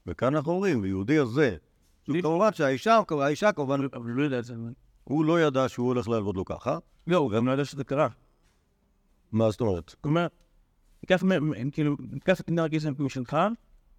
וכאן 0.08 0.36
אנחנו 0.36 0.51
אומרים, 0.51 0.84
היהודי 0.84 1.17
הזה, 1.17 1.58
כמובן 2.22 2.53
שהאישה, 2.53 3.00
האישה 3.10 3.51
כמובן, 3.51 3.79
אבל 3.94 4.10
לא 4.10 4.24
יודע 4.24 4.39
את 4.39 4.46
זה. 4.46 4.53
הוא 5.06 5.26
לא 5.26 5.42
ידע 5.42 5.70
שהוא 5.70 5.88
הולך 5.88 6.10
להלוות 6.10 6.36
לו 6.36 6.46
ככה. 6.46 6.78
לא, 7.08 7.18
הוא 7.18 7.32
גם 7.32 7.48
לא 7.48 7.52
ידע 7.52 7.66
שזה 7.66 7.84
קרה. 7.84 8.08
מה 9.32 9.52
זאת 9.52 9.62
אומרת? 9.62 9.96
אומר, 10.06 10.28
תיקח 11.00 11.24
כאילו, 11.72 11.96
תיקח 12.20 12.42
את 12.42 12.50
כסף 12.72 13.00
משלך, 13.00 13.38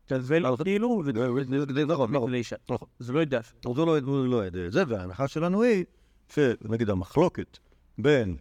תלווה 0.06 0.38
לו 0.38 0.56
כאילו, 0.56 1.02
נכון, 1.86 2.12
נכון. 2.12 2.30
לאישה. 2.30 2.56
נכון. 2.70 2.88
זה 2.98 3.12
לא 3.12 3.22
ידע. 3.22 3.40
הוא 3.64 3.76
לא, 3.86 4.28
לא 4.28 4.46
ידע 4.46 4.66
את 4.66 4.72
זה, 4.72 4.82
וההנחה 4.88 5.28
שלנו 5.28 5.62
היא 5.62 5.84
שנגיד 6.28 6.90
המחלוקת 6.90 7.58
בין, 7.98 8.36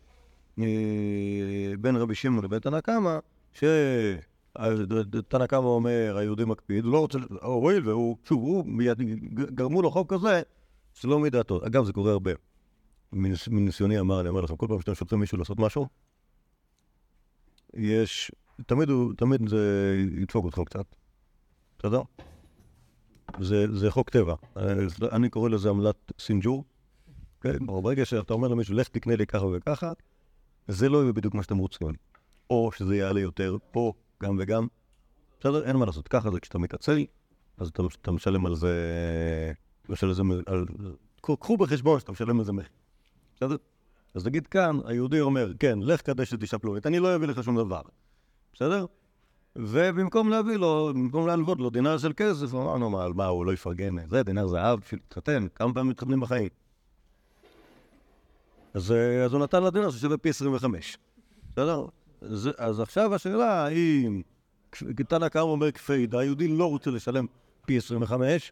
אה, 0.60 1.74
בין 1.80 1.96
רבי 1.96 2.16
שמעון 2.16 2.46
לבין 2.46 2.60
תנא 2.60 2.82
קמא, 2.82 3.18
שתנא 3.54 5.46
קמא 5.48 5.66
אומר, 5.66 6.16
היהודי 6.18 6.46
מקפיד, 6.46 6.84
הוא 6.86 6.94
לא 6.94 7.00
רוצה, 7.00 7.18
הואיל 7.42 7.90
והוא, 7.90 8.18
שוב, 8.24 8.44
הוא, 8.44 8.66
גרמו 9.34 9.82
לו 9.82 9.92
חוק 9.92 10.14
כזה, 10.14 10.42
שלא 10.94 11.20
מדעתו. 11.20 11.66
אגב, 11.66 11.86
זה 11.86 11.94
קורה 11.94 12.12
הרבה. 12.12 12.32
מניס- 13.14 13.48
מניסיוני 13.48 14.00
אמר, 14.00 14.22
אני 14.22 14.30
אומר 14.30 14.42
לכם, 14.42 14.56
כל 14.56 14.68
פעם 14.70 14.80
שאתם 14.82 14.96
שולחים 14.96 15.20
מישהו 15.20 15.38
לעשות 15.38 15.60
משהו, 15.60 15.88
יש, 17.74 18.32
תמיד 18.66 18.90
הוא, 18.90 19.14
תמיד 19.18 19.50
זה 19.50 19.96
ידפוק 20.22 20.46
אותך 20.46 20.62
קצת, 20.66 20.86
בסדר? 21.80 22.02
זה, 23.40 23.66
זה 23.78 23.92
חוק 23.92 24.10
טבע. 24.10 24.36
אני 25.12 25.30
קורא 25.30 25.50
לזה 25.50 25.70
עמלת 25.70 26.12
סינג'ור. 26.20 26.64
כן? 27.42 27.66
ברגע 27.66 28.06
שאתה 28.06 28.34
אומר 28.34 28.48
למישהו, 28.48 28.76
לך 28.76 28.88
תקנה 28.88 29.16
לי 29.16 29.28
ככה 29.28 29.46
וככה, 29.46 29.92
זה 30.68 30.90
לא 30.90 31.02
יהיה 31.02 31.14
בדיוק 31.14 31.34
מה 31.34 31.44
שאתם 31.44 31.58
רוצים. 31.58 31.88
או 32.50 32.72
שזה 32.76 32.96
יעלה 32.96 33.20
יותר, 33.20 33.58
או 33.76 33.94
גם 34.24 34.36
וגם. 34.40 34.68
בסדר? 35.40 35.64
אין 35.66 35.76
מה 35.76 35.86
לעשות. 35.86 36.08
ככה 36.08 36.32
זה 36.32 36.40
כשאתה 36.40 36.58
מתעצל, 36.58 37.06
אז 37.58 37.68
אתה, 37.68 37.84
אתה 38.02 38.12
משלם 38.12 38.46
על 38.46 38.56
זה, 38.56 38.74
משל 39.90 40.10
איזה... 40.10 40.24
מ- 40.24 40.32
על- 40.46 40.66
קחו- 41.22 41.58
בחשבון 41.58 42.00
שאתה 42.00 42.12
משלם 42.12 42.40
איזה 42.40 42.52
מחיר. 42.54 42.70
בסדר? 43.36 43.56
אז 44.14 44.26
נגיד 44.26 44.48
כאן, 44.48 44.80
היהודי 44.86 45.22
אומר, 45.22 45.52
כן, 45.60 45.80
לך 45.82 46.02
קדש 46.02 46.34
את 46.34 46.42
אישה 46.42 46.58
פלונית, 46.58 46.88
אני 46.88 47.00
לא 47.00 47.16
אביא 47.16 47.28
לך 47.28 47.44
שום 47.44 47.58
דבר. 47.58 47.82
בסדר? 48.54 48.86
ובמקום 49.56 50.30
להביא 50.30 50.56
לו, 50.56 50.92
במקום 50.94 51.28
להלוות 51.28 51.60
לו 51.60 51.70
דינר 51.70 51.98
של 51.98 52.14
כסף, 52.18 52.54
אמרנו, 52.54 52.90
מה, 52.90 53.10
מה, 53.10 53.26
הוא 53.26 53.46
לא 53.46 53.54
יפרגן, 53.54 54.10
זה 54.10 54.24
דינר 54.24 54.48
זהב 54.48 54.80
בשביל 54.80 55.00
להתחתן, 55.04 55.48
כמה 55.56 55.74
פעמים 55.74 55.90
מתחתנים 55.90 56.20
בחיים? 56.20 56.50
אז, 58.74 58.92
אה, 58.92 59.24
אז 59.26 59.34
הוא 59.34 59.44
נתן 59.44 59.64
לה 59.64 59.70
דינר 59.70 59.92
ששווה 59.92 60.18
פי 60.18 60.30
25. 60.30 60.98
בסדר? 61.52 61.86
אז, 62.22 62.50
אז 62.58 62.80
עכשיו 62.80 63.16
השאלה 63.16 63.66
היא, 63.66 64.24
תנא 65.08 65.30
קמא 65.30 65.42
אומר 65.42 65.72
כפיידה, 65.72 66.20
היהודי 66.20 66.48
לא 66.48 66.66
רוצה 66.70 66.92
לשלם 66.92 67.26
פי 67.66 67.78
25, 67.78 68.52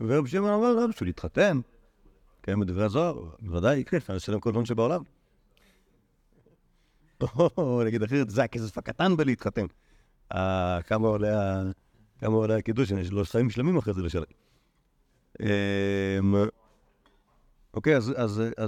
ורב 0.00 0.26
שמעון 0.26 0.52
אמר, 0.52 0.74
לא, 0.74 0.86
בשביל 0.86 1.08
להתחתן, 1.08 1.60
קיים 2.46 2.60
בדברי 2.60 2.84
הזוהר, 2.84 3.24
בוודאי, 3.40 3.84
כן, 3.84 3.96
אפשר 3.96 4.14
לשלם 4.14 4.40
כל 4.40 4.54
הון 4.54 4.64
שבעולם. 4.64 5.02
או 7.58 7.82
נגיד 7.86 8.02
אחרת, 8.02 8.30
זה 8.30 8.44
הכסף 8.44 8.78
הקטן 8.78 9.16
בלהתחתן. 9.16 9.66
אה, 10.34 10.82
כמה 10.82 11.08
עולה 12.20 12.56
הקידוש, 12.58 12.90
יש 12.90 13.10
לו 13.10 13.24
חיים 13.24 13.50
שלמים 13.50 13.76
אחרי 13.76 13.94
זה 13.94 14.02
לשלם. 14.02 14.24
אמ, 15.42 15.46
אוקיי, 17.74 17.96
אז, 17.96 18.42
אה, 18.60 18.66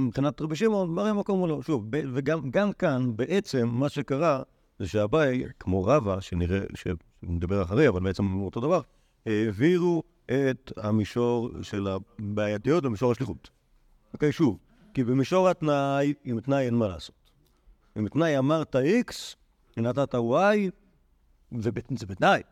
מבחינת 0.00 0.40
רבי 0.40 0.56
שמעון, 0.56 0.90
מראה 0.90 1.12
מקום 1.12 1.42
או 1.42 1.46
לא. 1.46 1.62
שוב, 1.62 1.86
וגם 2.14 2.50
גם 2.50 2.72
כאן, 2.72 3.16
בעצם, 3.16 3.68
מה 3.68 3.88
שקרה, 3.88 4.42
זה 4.78 4.88
שאביי, 4.88 5.44
כמו 5.60 5.84
רבא, 5.84 6.20
שנראה, 6.20 6.60
שנדבר 6.74 7.62
אחרי, 7.62 7.88
אבל 7.88 8.00
בעצם 8.00 8.40
אותו 8.40 8.60
דבר, 8.60 8.80
העבירו 9.26 10.02
את 10.30 10.72
המישור 10.76 11.50
של 11.62 11.86
הבעייתיות 11.88 12.84
למישור 12.84 13.12
השליחות. 13.12 13.50
אוקיי, 14.14 14.32
שוב, 14.32 14.58
כי 14.94 15.04
במישור 15.04 15.48
התנאי, 15.48 16.14
עם 16.24 16.40
תנאי 16.40 16.64
אין 16.66 16.74
מה 16.74 16.88
לעשות. 16.88 17.14
עם 17.96 18.08
תנאי 18.08 18.38
אמרת 18.38 18.76
X, 18.76 19.12
נתת 19.76 20.14
Y, 20.14 20.18
זה, 21.58 21.70
זה 21.98 22.06
בתנאי. 22.06 22.42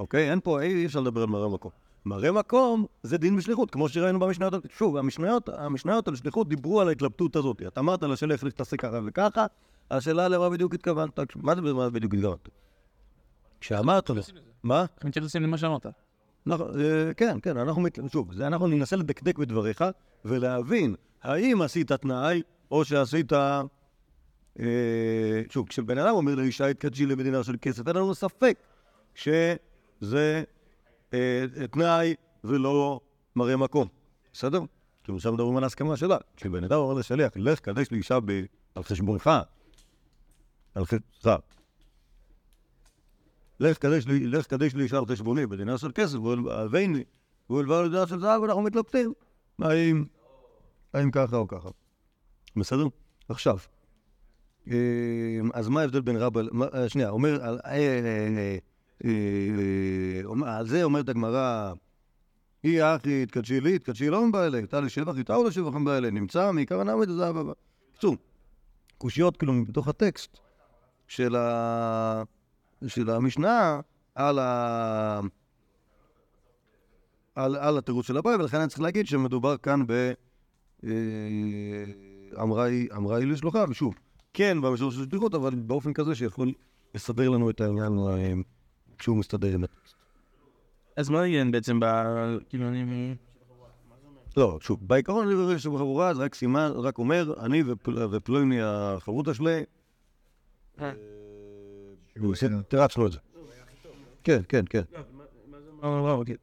אוקיי? 0.00 0.30
אין 0.30 0.40
פה, 0.40 0.62
אי 0.62 0.86
אפשר 0.86 1.00
לדבר 1.00 1.22
על 1.22 1.28
מראה 1.28 1.48
מקום. 1.48 1.70
מראה 2.04 2.32
מקום 2.32 2.86
זה 3.02 3.18
דין 3.18 3.36
בשליחות, 3.36 3.70
כמו 3.70 3.88
שראינו 3.88 4.18
במשניות. 4.18 4.54
שוב, 4.70 4.96
המשניות, 4.96 5.48
המשניות 5.48 6.08
על 6.08 6.16
שליחות 6.16 6.48
דיברו 6.48 6.80
על 6.80 6.88
ההתלבטות 6.88 7.36
הזאת. 7.36 7.62
אתה 7.66 7.80
אמרת 7.80 8.02
לשאלה 8.02 8.34
איך 8.34 8.44
תעשה 8.44 8.76
ככה 8.76 9.00
וככה, 9.06 9.46
השאלה 9.90 10.28
למה 10.28 10.50
בדיוק 10.50 10.74
התכוונת. 10.74 11.18
מה 11.36 11.54
זה 11.54 11.90
בדיוק 11.90 12.14
התכוונת? 12.14 12.48
כשאמרת 13.60 14.10
לו, 14.10 14.16
מה? 14.62 14.84
אנחנו 14.96 15.08
מתייחסים 15.08 15.42
למה 15.42 15.58
שאמרת. 15.58 15.86
אנחנו, 16.46 16.66
אה, 16.80 17.14
כן, 17.14 17.38
כן, 17.42 17.56
אנחנו, 17.56 17.86
שוב, 18.12 18.40
אנחנו 18.40 18.66
ננסה 18.66 18.96
לדקדק 18.96 19.38
בדבריך 19.38 19.84
ולהבין 20.24 20.94
האם 21.22 21.62
עשית 21.62 21.92
תנאי 21.92 22.42
או 22.70 22.84
שעשית... 22.84 23.32
אה, 24.60 25.42
שוב, 25.50 25.68
כשבן 25.68 25.98
אדם 25.98 26.14
אומר 26.14 26.34
לאישה 26.34 26.66
התקדשי 26.66 27.06
למדינה 27.06 27.44
של 27.44 27.56
כסף, 27.62 27.88
אין 27.88 27.96
לנו 27.96 28.14
ספק 28.14 28.58
שזה 29.14 30.44
אה, 31.14 31.44
תנאי 31.70 32.14
ולא 32.44 33.00
מראה 33.36 33.56
מקום, 33.56 33.88
בסדר? 34.32 34.60
כאילו 35.04 35.16
עכשיו 35.16 35.32
מדברים 35.32 35.56
על 35.56 35.64
ההסכמה 35.64 35.96
שלה. 35.96 36.16
כשבן 36.36 36.64
אדם 36.64 36.76
אומר 36.76 36.94
לשליח, 36.94 37.32
לך 37.36 37.60
קדש 37.60 37.86
לאישה. 37.92 38.18
על 38.74 38.82
חשבונך, 38.82 39.30
על 40.74 40.84
חשבונך. 40.84 41.55
לך 43.60 43.78
קדש 43.78 44.06
לי, 44.06 44.26
לך 44.26 44.46
קדש 44.46 44.74
לי 44.74 44.86
על 44.92 45.06
חשבוני 45.06 45.46
בדינה 45.46 45.78
של 45.78 45.90
כסף, 45.94 46.18
והלוויני, 46.18 47.04
והוא 47.50 47.60
הלווה 47.60 47.82
לדינה 47.82 48.06
של 48.06 48.20
זהב, 48.20 48.42
ואנחנו 48.42 48.62
מתלבטים. 48.62 49.12
האם, 49.58 50.04
האם 50.94 51.10
ככה 51.10 51.36
או 51.36 51.48
ככה. 51.48 51.68
בסדר? 52.56 52.86
עכשיו, 53.28 53.58
אה, 54.70 54.76
אז 55.54 55.68
מה 55.68 55.80
ההבדל 55.80 56.00
בין 56.00 56.16
רבא, 56.16 56.40
שנייה, 56.88 57.10
אומר, 57.10 57.56
על 60.46 60.66
זה 60.66 60.84
אומרת 60.84 61.08
הגמרא, 61.08 61.72
היא 62.62 62.82
אחי, 62.82 63.22
התקדשי 63.22 63.60
לי, 63.60 63.74
התקדשי 63.74 64.10
לא 64.10 64.26
מבא 64.26 64.46
אלי, 64.46 64.66
תא 64.66 64.76
לשבח, 64.76 65.18
איתה 65.18 65.36
או 65.36 65.44
לשבח 65.44 65.74
מבא 65.74 65.96
אלי, 65.96 66.10
נמצא 66.10 66.52
מעיקר 66.52 66.80
הנעמד 66.80 67.08
הזהב 67.08 67.36
הבא. 67.36 67.52
בקיצור, 67.90 68.16
קושיות 68.98 69.36
כאילו 69.36 69.52
מתוך 69.52 69.88
הטקסט 69.88 70.38
של 71.08 71.36
ה... 71.36 72.22
של 72.88 73.10
המשנה 73.10 73.80
על, 74.14 74.38
ה... 74.38 75.20
על, 77.34 77.56
על 77.56 77.78
התירוץ 77.78 78.06
של 78.06 78.16
הבעיה, 78.16 78.36
ולכן 78.36 78.60
אני 78.60 78.68
צריך 78.68 78.80
להגיד 78.80 79.06
שמדובר 79.06 79.56
כאן 79.56 79.86
ב... 79.86 80.12
אה, 80.84 80.90
אמרה 82.42 82.64
היא, 82.64 83.26
לשלוחה, 83.26 83.64
ושוב, 83.68 83.94
כן 84.32 84.60
במישור 84.60 84.90
של 84.90 85.04
שליחות, 85.10 85.34
אבל 85.34 85.54
באופן 85.54 85.92
כזה 85.92 86.14
שיכול 86.14 86.52
לסדר 86.94 87.28
לנו 87.28 87.50
את 87.50 87.60
העניין 87.60 87.98
אה, 87.98 88.32
כשהוא 88.98 89.16
מסתדר 89.16 89.54
עם 89.54 89.64
הטקסט. 89.64 89.96
אז 90.96 91.08
מה 91.08 91.26
יהיה 91.26 91.44
בעצם 91.44 91.80
ב... 91.80 91.84
כאילו, 92.48 92.68
אני... 92.68 93.14
לא, 94.36 94.58
שוב, 94.60 94.78
בעיקרון 94.82 95.26
אני 95.26 95.34
רואה 95.34 95.58
שבחבורה 95.58 96.14
זה 96.14 96.22
רק 96.22 96.34
סימן, 96.34 96.72
רק 96.74 96.98
אומר, 96.98 97.44
אני 97.44 97.62
ופל, 97.66 98.02
ופלוני 98.10 98.62
החברותה 98.62 99.34
שלי, 99.34 99.62
אה, 102.52 102.62
תרצנו 102.68 103.06
את 103.06 103.12
זה. 103.12 103.18
כן, 104.24 104.40
כן, 104.48 104.64
כן. 104.70 104.82
אוקיי. 106.12 106.34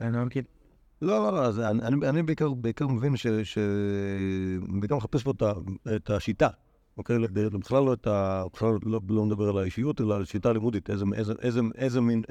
אני 0.00 0.12
לא. 0.12 0.42
לא, 1.02 1.18
לא, 1.26 1.32
לא, 1.32 1.44
אז 1.46 1.60
אני, 1.60 1.82
אני, 1.82 2.08
אני 2.08 2.22
בעיקר, 2.22 2.48
מבין 2.88 3.16
ש... 3.16 3.26
ש... 3.26 3.58
בעיקר 4.80 4.96
מחפש 4.96 5.22
פה 5.22 5.32
את, 5.96 6.10
השיטה, 6.10 6.48
אוקיי? 6.98 7.18
לא- 7.18 7.28
בכלל 7.58 7.84
לא 7.84 7.92
את 7.92 8.06
ה... 8.06 8.44
בכלל 8.52 8.68
לא, 8.82 9.00
לא 9.08 9.24
מדבר 9.24 9.48
על 9.48 9.58
האישיות, 9.58 10.00
אלא 10.00 10.16
על 10.16 10.24
שיטה 10.24 10.52
לימודית, 10.52 10.90
איזה, 10.90 12.00
מין, 12.00 12.22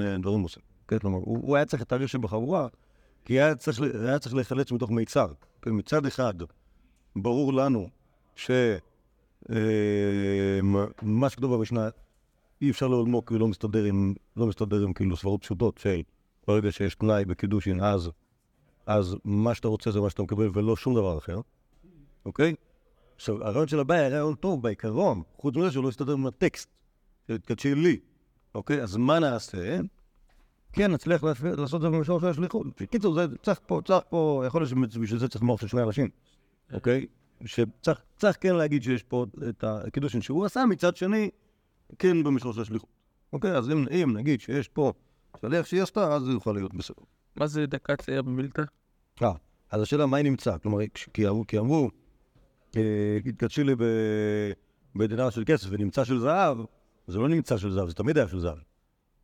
אה, 0.00 0.18
דברים 0.18 0.40
עושה. 0.40 0.60
כן, 0.88 0.98
כלומר, 0.98 1.18
הוא, 1.18 1.38
הוא 1.42 1.56
היה 1.56 1.64
צריך 1.64 1.82
את 1.82 1.92
האריה 1.92 2.08
שבחבורה, 2.08 2.68
כי 3.24 3.32
היה 3.40 3.54
צריך, 3.54 3.80
ל- 3.80 4.06
היה 4.06 4.18
צריך 4.18 4.34
להיחלץ 4.34 4.72
מתוך 4.72 4.90
מיצר. 4.90 5.26
כן, 5.62 5.70
מצד 5.72 6.06
אחד, 6.06 6.34
ברור 7.16 7.52
לנו 7.52 7.88
ש... 8.36 8.50
אה, 9.50 10.60
מה- 11.02 11.30
שכתוב 11.30 11.54
במשנה, 11.56 11.88
אי 12.62 12.70
אפשר 12.70 12.88
לעולמו 12.88 13.24
כי 13.26 13.34
הוא 13.34 13.40
לא 13.40 13.48
מסתדר 13.48 13.84
עם, 13.84 14.14
לא 14.36 14.46
מסתדר 14.46 14.82
עם 14.82 14.92
כאילו 14.92 15.16
סברות 15.16 15.42
פשוטות 15.42 15.78
של 15.78 16.00
ברגע 16.46 16.72
שיש 16.72 16.94
תנאי 16.94 17.24
בקידושין, 17.24 17.80
אז, 17.80 18.10
אז 18.86 19.16
מה 19.24 19.54
שאתה 19.54 19.68
רוצה 19.68 19.90
זה 19.90 20.00
מה 20.00 20.10
שאתה 20.10 20.22
מקבל 20.22 20.48
ולא 20.52 20.76
שום 20.76 20.94
דבר 20.94 21.18
אחר, 21.18 21.40
אוקיי? 22.26 22.54
עכשיו, 23.16 23.44
הרעיון 23.44 23.68
של 23.68 23.80
הבעיה 23.80 24.00
היה 24.00 24.08
רעיון 24.10 24.34
טוב 24.34 24.62
בעיקרון, 24.62 25.22
חוץ 25.36 25.56
מזה 25.56 25.70
שהוא 25.70 25.84
לא 25.84 25.88
הסתדר 25.88 26.12
עם 26.12 26.26
הטקסט, 26.26 26.68
שהתקדשי 27.28 27.74
לי, 27.74 27.98
אוקיי? 28.54 28.82
אז 28.82 28.96
מה 28.96 29.18
נעשה? 29.18 29.78
כן, 30.72 30.92
נצליח 30.92 31.24
לעש- 31.24 31.44
לעשות 31.44 31.74
את 31.78 31.90
זה 31.90 31.96
במישור 31.96 32.20
של 32.20 32.26
השליחות. 32.26 32.66
בקיצור, 32.80 33.18
צריך 33.42 33.60
פה, 33.66 33.80
צריך 33.84 34.04
פה, 34.10 34.42
יכול 34.46 34.60
להיות 34.62 34.90
שבשביל 34.90 35.18
זה 35.18 35.28
צריך 35.28 35.42
מוח 35.42 35.60
של 35.60 35.68
שני 35.68 35.82
אנשים, 35.82 36.08
אוקיי? 36.72 37.06
שצריך 37.44 38.02
צריך 38.16 38.36
כן 38.40 38.54
להגיד 38.54 38.82
שיש 38.82 39.02
פה 39.02 39.26
את 39.48 39.64
הקידושין 39.64 40.20
שהוא 40.20 40.44
עשה, 40.44 40.64
מצד 40.66 40.96
שני, 40.96 41.30
כן 41.98 42.22
במישור 42.22 42.52
של 42.52 42.60
השליחות. 42.60 42.90
אוקיי, 43.32 43.52
אז 43.52 43.70
אם, 43.70 43.84
אם 43.88 44.16
נגיד 44.16 44.40
שיש 44.40 44.68
פה 44.68 44.92
שליח 45.40 45.66
שהיא 45.66 45.82
עשתה, 45.82 46.14
אז 46.14 46.22
זה 46.22 46.32
יוכל 46.32 46.52
להיות 46.52 46.74
בסדר. 46.74 47.02
מה 47.36 47.46
זה 47.46 47.66
דקת 47.66 48.02
צעיר 48.02 48.22
במילתא? 48.22 48.62
אה, 49.22 49.32
אז 49.70 49.82
השאלה 49.82 50.06
מה 50.06 50.16
היא 50.16 50.24
נמצא, 50.24 50.58
כלומר, 50.58 50.78
כי 51.48 51.58
אמרו, 51.58 51.90
אה, 52.76 53.18
התקדשי 53.26 53.64
לי 53.64 53.74
בדינר 54.96 55.30
של 55.30 55.42
כסף 55.46 55.66
ונמצא 55.70 56.04
של 56.04 56.18
זהב, 56.18 56.58
זה 57.06 57.18
לא 57.18 57.28
נמצא 57.28 57.56
של 57.56 57.70
זהב, 57.70 57.88
זה 57.88 57.94
תמיד 57.94 58.18
היה 58.18 58.28
של 58.28 58.40
זהב. 58.40 58.58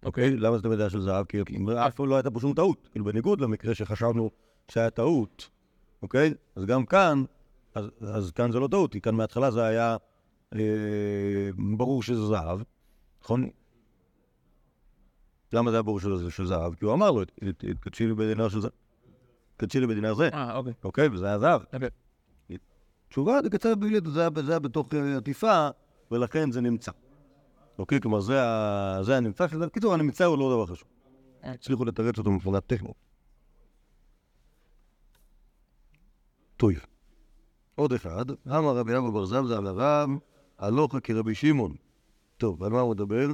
אוקיי? 0.05 0.37
למה 0.37 0.57
זה 0.57 0.63
תמיד 0.63 0.81
היה 0.81 0.91
של 0.91 1.01
זהב? 1.01 1.27
כי 1.27 1.41
אף 1.87 1.95
פעם 1.95 2.07
לא 2.07 2.17
הייתה 2.17 2.31
פה 2.31 2.41
שום 2.41 2.55
טעות. 2.55 2.89
כאילו, 2.93 3.05
בניגוד 3.05 3.41
למקרה 3.41 3.75
שחשבנו 3.75 4.31
שהיה 4.69 4.91
טעות, 4.91 5.51
אוקיי? 6.03 6.35
אז 6.57 6.65
גם 6.65 6.87
כאן, 6.87 7.25
אז, 7.79 7.91
אז 8.01 8.31
כאן 8.31 8.53
זה 8.53 8.59
לא 8.59 8.69
טעות, 8.69 8.93
כי 8.93 9.01
כאן 9.01 9.15
מההתחלה 9.15 9.51
זה 9.51 9.65
היה 9.65 9.97
אה, 10.55 10.59
ברור 11.77 12.03
שזה 12.03 12.27
זהב, 12.27 12.61
נכון? 13.23 13.49
למה 15.53 15.71
זה 15.71 15.77
היה 15.77 15.83
ברור 15.83 16.01
שזה 16.01 16.45
זהב? 16.45 16.75
כי 16.75 16.85
הוא 16.85 16.95
אמר 16.95 17.11
לו, 17.11 17.23
"את- 17.23 17.33
את- 17.49 17.65
התקדשי 17.71 18.07
לי 18.07 18.15
בדינר 18.15 18.49
של 18.49 18.61
זהב. 18.61 18.71
תקדשי 19.57 19.81
לי 19.81 19.87
בדינר 19.87 20.15
זה. 20.15 20.29
אה, 20.35 20.57
אוקיי. 20.57 20.73
אוקיי, 20.85 21.09
וזה 21.09 21.27
היה 21.27 21.39
זהב. 21.39 21.63
אוקיי. 21.73 21.89
תשובה, 23.09 23.39
זה 23.43 23.51
קצר 23.51 23.75
בלי, 23.75 23.99
זה 24.07 24.21
היה- 24.21 24.59
בתוך 24.59 24.95
אה, 24.95 25.17
עטיפה, 25.17 25.69
ולכן 26.11 26.51
זה 26.53 26.61
נמצא. 26.61 26.93
אוקיי, 27.79 28.01
כלומר, 28.01 28.21
זה 28.21 29.17
הנמצא 29.17 29.49
של 29.49 29.59
זה. 29.59 29.67
בקיצור, 29.67 29.95
הנמצא 29.95 30.25
הוא 30.25 30.39
לא 30.39 30.51
דבר 30.55 30.67
חשוב. 30.75 30.89
הצליחו 31.43 31.85
לתרץ 31.85 32.19
אותו 32.19 32.31
מבחינת 32.31 32.67
טכנית. 32.67 32.93
טוב. 36.57 36.71
עוד 37.79 37.93
אחד, 37.93 38.25
אמר 38.49 38.77
רבי 38.77 38.97
אבא 38.97 39.11
בר 39.11 39.25
זבזה 39.25 39.59
על 39.59 39.67
הרב, 39.67 40.11
הלוך 40.59 40.97
כרבי 41.03 41.35
שמעון. 41.35 41.77
טוב, 42.37 42.63
על 42.63 42.73
מה 42.73 42.81
הוא 42.81 42.91
מדבר? 42.91 43.27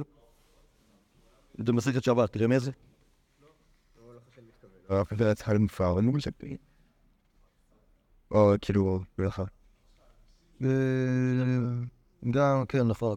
זה 1.57 1.73
מסכת 1.73 2.03
שבת, 2.03 2.33
תראה 2.33 2.47
מאיזה? 2.47 2.71
יודע 5.11 5.33
צריכה 5.35 5.53
למפר, 5.53 5.99
אני 5.99 6.11
חושב. 6.11 6.31
או 8.31 8.53
כאילו. 8.61 8.99
אה, 10.63 10.67
גם, 12.31 12.63
כן, 12.67 12.87
נכון, 12.87 13.15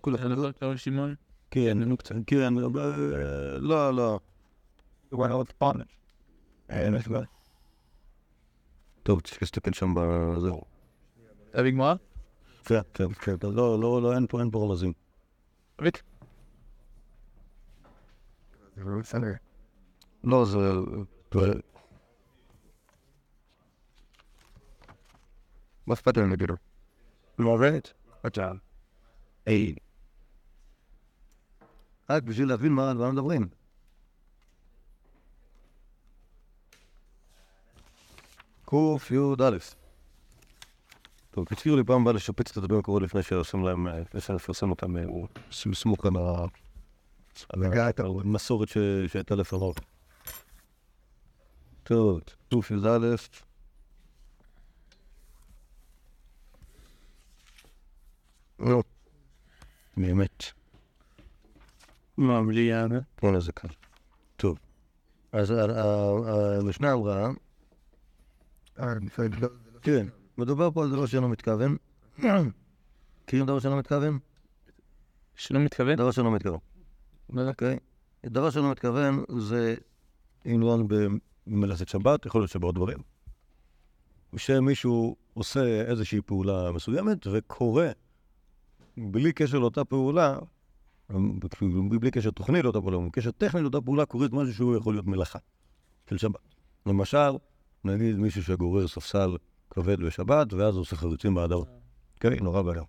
כמה 0.61 0.77
שמעון? 0.77 1.14
כן, 1.51 1.79
נו 1.79 1.97
קצת, 1.97 2.14
כן, 2.27 2.59
אה, 2.59 3.59
לא, 3.59 3.95
לא. 3.95 4.21
טוב, 9.03 9.21
צריך 9.21 9.43
להסתכל 9.43 9.73
שם 9.73 9.95
בזהו. 9.97 10.67
תביא 11.59 11.71
גמרא? 11.71 11.94
כן, 12.64 12.81
כן, 12.94 13.12
כן, 13.12 13.33
לא, 13.42 13.81
לא, 13.81 14.03
לא, 14.03 14.14
אין 14.14 14.27
פה, 14.27 14.40
אין 14.40 14.51
פה 14.51 14.64
רמזים. 14.64 14.92
תביא. 15.77 15.90
בסדר. 18.77 19.33
לא, 20.25 20.44
זה... 20.44 20.59
מה 25.87 25.94
אכפת 25.94 26.16
להם 26.16 26.31
להגיד 26.31 26.49
לו? 26.49 26.57
לא 27.38 27.49
עובד? 27.49 27.81
אתה. 28.27 28.53
היי. 29.47 29.75
רק 32.11 32.23
בשביל 32.23 32.49
להבין 32.49 32.73
מה 32.73 32.94
מדברים. 33.12 33.49
קי"א. 38.71 39.88
טוב, 41.31 41.45
תזכירו 41.49 41.77
לי 41.77 41.85
פעם 41.85 42.01
הבאה 42.03 42.12
לשפץ 42.12 42.51
את 42.51 42.57
הדברים 42.57 42.77
המקורות 42.77 43.03
לפני 43.03 43.23
שעושים 43.23 43.64
להם, 43.64 43.88
אה, 43.88 44.01
לפני 44.01 44.21
שנפרסם 44.21 44.71
אותם 44.71 44.97
אה, 44.97 45.03
ס- 45.53 45.67
סמוך 45.75 46.05
על. 46.05 46.47
המסורת 48.21 48.69
שהייתה 49.09 49.35
לפניו. 49.35 49.73
טוב, 52.49 52.64
קי"א. 52.64 52.99
נו, 58.59 58.83
באמת. 59.97 60.45
מה, 62.17 62.43
בלי 62.43 62.61
יענה? 62.61 62.99
הנה 63.23 63.41
זה 63.41 63.53
כאן. 63.53 63.71
טוב. 64.37 64.59
אז 65.33 65.51
המשנה 66.62 66.93
אמרה, 66.93 67.31
אה, 68.81 68.95
בסדר. 69.07 69.37
לא, 69.41 69.49
כן, 69.83 70.07
מדובר 70.38 70.70
פה 70.70 70.83
על 70.83 70.90
דבר 70.90 71.07
שאינו 71.07 71.29
מתכוון. 71.29 71.77
מכירים 72.18 73.46
דבר 73.46 73.59
שאינו 73.59 73.77
מתכוון? 73.77 74.18
שלא 75.35 75.61
מתכוון? 75.61 75.96
דבר 75.96 76.11
שאינו 76.11 76.31
מתכוון? 76.31 76.59
אוקיי? 77.37 77.79
דבר 78.27 78.51
שאינו 78.51 78.70
מתכוון 78.70 79.24
זה 79.38 79.74
לא 80.44 80.79
במלאכת 81.46 81.88
שבת, 81.88 82.27
יכול 82.27 82.40
להיות 82.40 82.51
שבעוד 82.51 82.74
דברים. 82.74 82.98
שמישהו 84.37 85.16
עושה 85.35 85.81
איזושהי 85.90 86.20
פעולה 86.22 86.72
מסוימת 86.72 87.27
וקורא 87.27 87.87
בלי 88.96 89.33
קשר 89.33 89.59
לאותה 89.59 89.85
פעולה, 89.85 90.38
בלי 92.01 92.11
קשר 92.11 92.31
תוכני 92.31 92.62
לאותה 92.62 92.81
פעולה, 92.81 92.98
בלי 92.98 93.11
קשר 93.11 93.31
טכני 93.31 93.61
לאותה 93.61 93.81
פעולה, 93.81 94.07
קורית 94.07 94.33
משהו 94.33 94.55
שהוא 94.55 94.77
יכול 94.77 94.94
להיות 94.94 95.07
מלאכה 95.07 95.38
של 96.11 96.18
שבת. 96.18 96.55
למשל, 96.87 97.31
נגיד 97.85 98.16
מישהו 98.16 98.42
שגורר 98.42 98.88
ספסל 98.88 99.37
כבד 99.70 100.00
בשבת, 100.00 100.52
ואז 100.52 100.76
עושה 100.76 100.96
חריצים 100.96 101.35
באדר. 101.35 101.59
כן, 102.20 102.33
נורא 102.44 102.62
בעיה. 102.62 102.83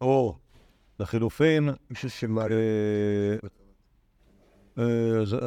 או, 0.00 0.36
לחילופין. 1.00 1.68
אה, 1.68 1.74
אה, 4.78 5.24
זה- 5.24 5.38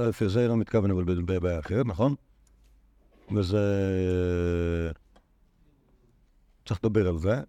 אה, 0.41 0.47
לא 0.47 0.57
מתכוון, 0.57 0.91
אבל 0.91 1.03
בבעיה 1.03 1.59
אחרת, 1.59 1.85
נכון? 1.85 2.15
וזה... 3.35 4.91
צריך 6.65 6.79
לדבר 6.83 7.07
על 7.07 7.17
זה. 7.17 7.33
אה? 7.33 7.43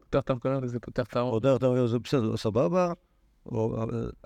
פותח 0.00 0.20
את 0.20 0.30
המקרר 0.30 0.58
וזה 0.62 0.80
פותח 0.80 1.06
את 1.06 1.16
האור. 1.16 1.32
עוד 1.32 1.44
יותר, 1.44 1.86
זה 1.86 1.98
בסדר, 1.98 2.36
סבבה. 2.36 2.92
או, 3.46 3.76
אה, 3.80 3.84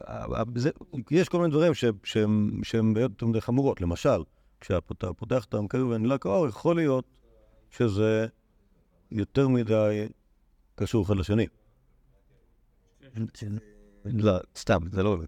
אה, 0.09 0.43
זה, 0.55 0.71
יש 1.11 1.29
כל 1.29 1.39
מיני 1.39 1.51
דברים 1.51 1.73
שהם, 2.05 2.61
שהם 2.63 2.95
יותר 2.97 3.41
חמורות. 3.41 3.81
למשל, 3.81 4.23
כשאתה 4.61 4.81
פותח 5.17 5.45
את 5.45 5.55
המקרר 5.55 5.87
ונדלק 5.87 6.27
האור, 6.27 6.49
יכול 6.49 6.77
להיות 6.77 7.05
שזה 7.71 8.27
יותר 9.11 9.49
מדי 9.49 10.07
קשור 10.75 11.05
אחד 11.05 11.17
לשני. 11.17 11.47
לא, 14.05 14.33
סתם, 14.57 14.79
זה 14.93 15.03
לא 15.03 15.09
עובד. 15.09 15.27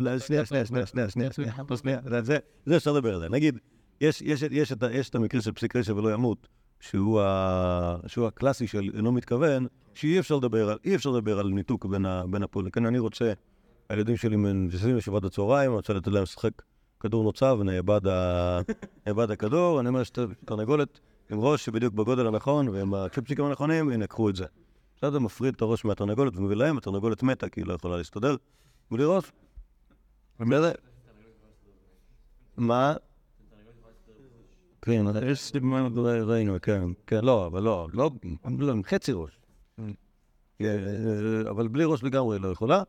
לא, 0.00 0.18
שנייה, 0.18 0.46
שנייה, 0.46 0.66
שנייה, 0.66 0.86
שנייה, 0.86 1.10
שנייה, 1.10 1.32
שנייה, 1.32 1.52
שנייה, 1.76 2.22
זה- 2.22 2.38
אפשר 2.76 2.92
לדבר 2.92 3.14
על 3.14 3.20
זה. 3.20 3.28
נגיד, 3.28 3.58
יש, 4.00 4.22
יש, 4.22 4.42
יש, 4.50 4.72
את, 4.72 4.82
ה- 4.82 4.92
יש 4.92 5.10
את 5.10 5.14
המקרה 5.14 5.40
של 5.40 5.52
פסיק 5.52 5.76
רשע 5.76 5.94
ולא 5.94 6.12
ימות, 6.14 6.48
שהוא, 6.80 7.20
ה, 7.20 7.96
שהוא 8.06 8.26
הקלאסי 8.26 8.66
של 8.66 8.90
אינו 8.96 9.12
מתכוון, 9.12 9.66
שאי 9.94 10.18
אפשר 10.18 10.36
לדבר 10.36 10.70
על, 10.70 10.78
אפשר 10.94 11.10
לדבר 11.10 11.38
על 11.38 11.48
ניתוק 11.48 11.86
בין, 11.86 12.06
ה, 12.06 12.22
בין 12.30 12.42
הפועלים. 12.42 12.70
כן, 12.70 12.86
אני 12.86 12.98
רוצה, 12.98 13.32
הילדים 13.88 14.16
שלי 14.16 14.36
מנבסים 14.36 14.96
לשבת 14.96 15.22
בצהריים, 15.22 15.70
אני 15.70 15.76
רוצה 15.76 15.92
לתת 15.92 16.08
להם 16.08 16.22
לשחק 16.22 16.62
כדור 17.00 17.24
נוצב, 17.24 17.58
נאבד, 17.64 18.06
ה, 18.06 18.60
נאבד 19.06 19.30
הכדור, 19.30 19.80
אני 19.80 19.88
אומר 19.88 20.02
שאתה 20.02 20.24
תרנגולת 20.44 21.00
עם 21.30 21.40
ראש 21.40 21.64
שבדיוק 21.64 21.94
בגודל 21.94 22.26
הנכון 22.26 22.68
ועם 22.68 22.94
הצ'ופצ'יקים 22.94 23.44
הנכונים, 23.44 23.90
הנה, 23.90 24.06
קחו 24.06 24.30
את 24.30 24.36
זה. 24.36 24.44
בסדר, 24.96 25.18
מפריד 25.18 25.54
את 25.54 25.62
הראש 25.62 25.84
מהתרנגולת 25.84 26.36
ומביא 26.36 26.56
להם, 26.56 26.78
התרנגולת 26.78 27.22
מתה 27.22 27.48
כי 27.48 27.60
היא 27.60 27.66
לא 27.66 27.74
יכולה 27.74 27.96
להסתדר. 27.96 28.36
בלי 28.90 29.04
ראש. 29.04 29.32
בסדר? 30.40 30.72
מה? 32.56 32.94
כן, 34.86 35.04
יש 35.30 35.40
סימן, 35.40 35.88
ראינו, 35.96 36.56
כן, 36.62 36.82
כן, 37.06 37.24
לא, 37.24 37.46
אבל 37.46 37.62
לא, 37.62 37.88
לא, 37.92 38.10
לא, 38.58 38.72
עם 38.72 38.82
חצי 38.82 39.12
ראש. 39.12 39.38
אה, 40.60 41.50
אבל 41.50 41.68
בלי 41.68 41.84
ראש 41.84 42.02
לגמרי 42.02 42.38
לא 42.38 42.48
יכולה. 42.48 42.82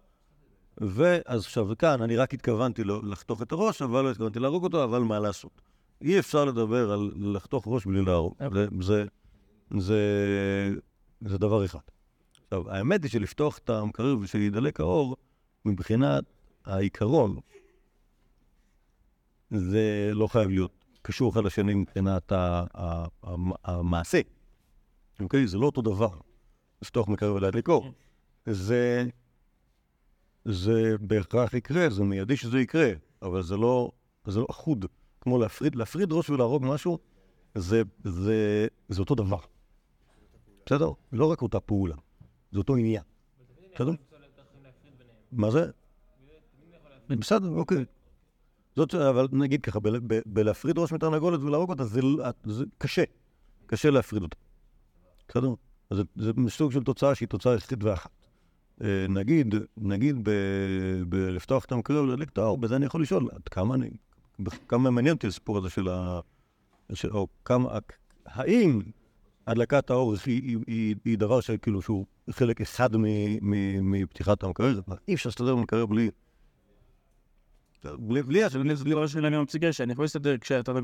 ואז 0.77 1.41
עכשיו 1.41 1.67
כאן, 1.79 2.01
אני 2.01 2.15
רק 2.15 2.33
התכוונתי 2.33 2.83
לו 2.83 3.01
לחתוך 3.01 3.41
את 3.41 3.51
הראש, 3.51 3.81
אבל 3.81 4.03
לא 4.03 4.11
התכוונתי 4.11 4.39
להרוג 4.39 4.63
אותו, 4.63 4.83
אבל 4.83 4.99
מה 4.99 5.19
לעשות? 5.19 5.61
אי 6.01 6.19
אפשר 6.19 6.45
לדבר 6.45 6.91
על 6.91 7.11
לחתוך 7.15 7.63
ראש 7.67 7.85
בלי 7.85 8.05
להרוג. 8.05 8.35
זה, 8.53 8.67
זה, 8.81 9.05
זה, 9.77 9.99
זה 11.21 11.37
דבר 11.37 11.65
אחד. 11.65 11.79
עכשיו, 12.43 12.71
האמת 12.71 13.03
היא 13.03 13.11
שלפתוח 13.11 13.57
את 13.57 13.69
המקרר 13.69 14.15
ושידלק 14.21 14.79
האור, 14.79 15.15
מבחינת 15.65 16.23
העיקרון, 16.65 17.39
זה 19.51 20.11
לא 20.13 20.27
חייב 20.27 20.49
להיות 20.49 20.76
קשור 21.07 21.31
אחד 21.31 21.43
לשני 21.43 21.73
מבחינת 21.73 22.31
המעשה. 23.63 24.21
אוקיי? 25.19 25.47
זה 25.47 25.57
לא 25.57 25.65
אותו 25.65 25.81
דבר. 25.81 26.09
לפתוח 26.81 27.07
מקרר 27.07 27.33
ולהדליק 27.33 27.69
אור. 27.69 27.91
זה, 28.45 29.05
זה 30.45 30.95
בהכרח 31.01 31.53
יקרה, 31.53 31.89
זה 31.89 32.03
מיידי 32.03 32.37
שזה 32.37 32.59
יקרה, 32.59 32.91
אבל 33.21 33.43
זה 33.43 33.57
לא, 33.57 33.91
זה 34.25 34.39
לא 34.39 34.47
אחוד. 34.49 34.85
כמו 35.21 35.39
להפריד, 35.39 35.75
להפריד 35.75 36.11
ראש 36.11 36.29
ולהרוג 36.29 36.65
משהו, 36.65 36.97
זה, 37.55 37.81
זה, 38.03 38.67
זה 38.89 38.99
אותו 38.99 39.15
דבר. 39.15 39.39
בסדר? 40.65 40.91
לא 41.11 41.31
רק 41.31 41.41
אותה 41.41 41.59
פעולה, 41.59 41.95
זה 42.51 42.57
אותו 42.57 42.75
עניין. 42.75 43.03
בסדר? 43.75 43.91
מה 45.31 45.51
זה? 45.51 45.71
בסדר, 47.09 47.49
אוקיי. 47.49 47.85
זאת, 48.77 48.95
אבל 48.95 49.27
נגיד 49.31 49.61
ככה, 49.61 49.79
בלהפריד 50.25 50.77
ראש 50.77 50.91
מתרנגולת 50.93 51.39
ולהרוג 51.39 51.69
אותה, 51.69 51.85
זה, 51.85 52.01
זה 52.45 52.65
קשה. 52.77 53.03
קשה 53.65 53.89
להפריד 53.89 54.23
אותה. 54.23 54.37
בסדר? 55.29 55.53
זה, 55.89 56.03
זה 56.15 56.31
סוג 56.49 56.71
של 56.71 56.83
תוצאה 56.83 57.15
שהיא 57.15 57.27
תוצאה 57.27 57.55
יחידית 57.55 57.83
ואחת. 57.83 58.11
אה, 58.83 59.05
נגיד, 59.09 59.55
נגיד 59.77 60.29
בלפתוח 61.09 61.65
את 61.65 61.71
המקרר 61.71 62.03
ולהדליק 62.03 62.29
את 62.29 62.37
האור, 62.37 62.57
בזה 62.57 62.75
אני 62.75 62.85
יכול 62.85 63.01
לשאול, 63.01 63.29
עד 63.31 63.47
כמה 63.47 63.75
אני, 63.75 63.89
כמה 64.67 64.91
מעניין 64.91 65.15
אותי 65.15 65.27
הסיפור 65.27 65.57
הזה 65.57 65.69
של 65.69 65.87
ה... 65.89 66.19
של, 66.93 67.11
או 67.11 67.27
כמה, 67.45 67.77
האם 68.25 68.81
הדלקת 69.47 69.89
האור 69.89 70.13
היא, 70.25 70.41
היא, 70.43 70.57
היא, 70.67 70.95
היא 71.05 71.17
דבר 71.17 71.41
שכאילו 71.41 71.81
שהוא 71.81 72.05
חלק 72.29 72.61
אחד 72.61 72.89
מפתיחת 73.81 74.43
המקרר? 74.43 74.79
אי 75.07 75.13
אפשר 75.13 75.29
להסתדר 75.29 75.55
במקרר 75.55 75.85
בלי... 75.85 76.09
בלי, 77.83 78.23
בלי, 78.23 78.49
זה 78.49 78.83
לא 78.83 79.07
שאלה 79.07 79.27
אני 79.27 79.37
מפסיק 79.37 79.71
שאני 79.71 79.93
יכול 79.93 80.03
להסתדר 80.03 80.35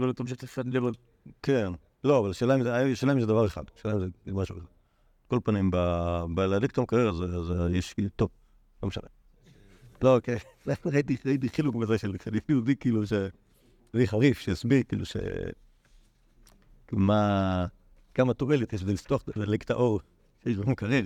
לא 0.08 0.13
תמשיך 0.13 0.43
לפעמים 0.43 0.73
כן. 1.41 1.71
לא, 2.03 2.19
אבל 2.19 2.29
השאלה 2.29 2.56
אם 2.56 2.63
זה, 2.63 2.75
השאלה 2.75 3.13
דבר 3.25 3.45
אחד. 3.45 3.63
השאלה 3.77 3.93
אם 3.93 3.99
זה 3.99 4.34
משהו 4.34 4.58
אחר. 4.58 4.65
כל 5.27 5.39
פנים, 5.43 5.71
בלהדליק 6.36 6.71
את 6.71 6.77
המקרר 6.77 7.10
הזה, 7.10 7.23
אז 7.23 7.53
יש... 7.71 7.95
טוב, 8.15 8.29
לא 8.84 8.88
משנה. 8.88 9.08
לא, 10.01 10.15
אוקיי. 10.15 10.38
ראיתי, 10.86 11.17
חילוק 11.49 11.75
בזה 11.75 11.97
של 11.97 12.15
יהודי, 12.49 12.75
כאילו, 12.75 13.08
ש... 13.08 13.13
חריף, 14.06 14.39
שהסביר, 14.39 14.84
כאילו, 14.88 15.06
ש... 15.06 15.17
מה... 16.91 17.65
כמה 18.13 18.34
תועלת 18.34 18.73
יש 18.73 18.84
בזה 18.84 18.93
לפתוח, 18.93 19.23
להדליק 19.36 19.63
את 19.63 19.71
האור 19.71 19.99
שיש 20.43 20.58
במקרר. 20.58 21.01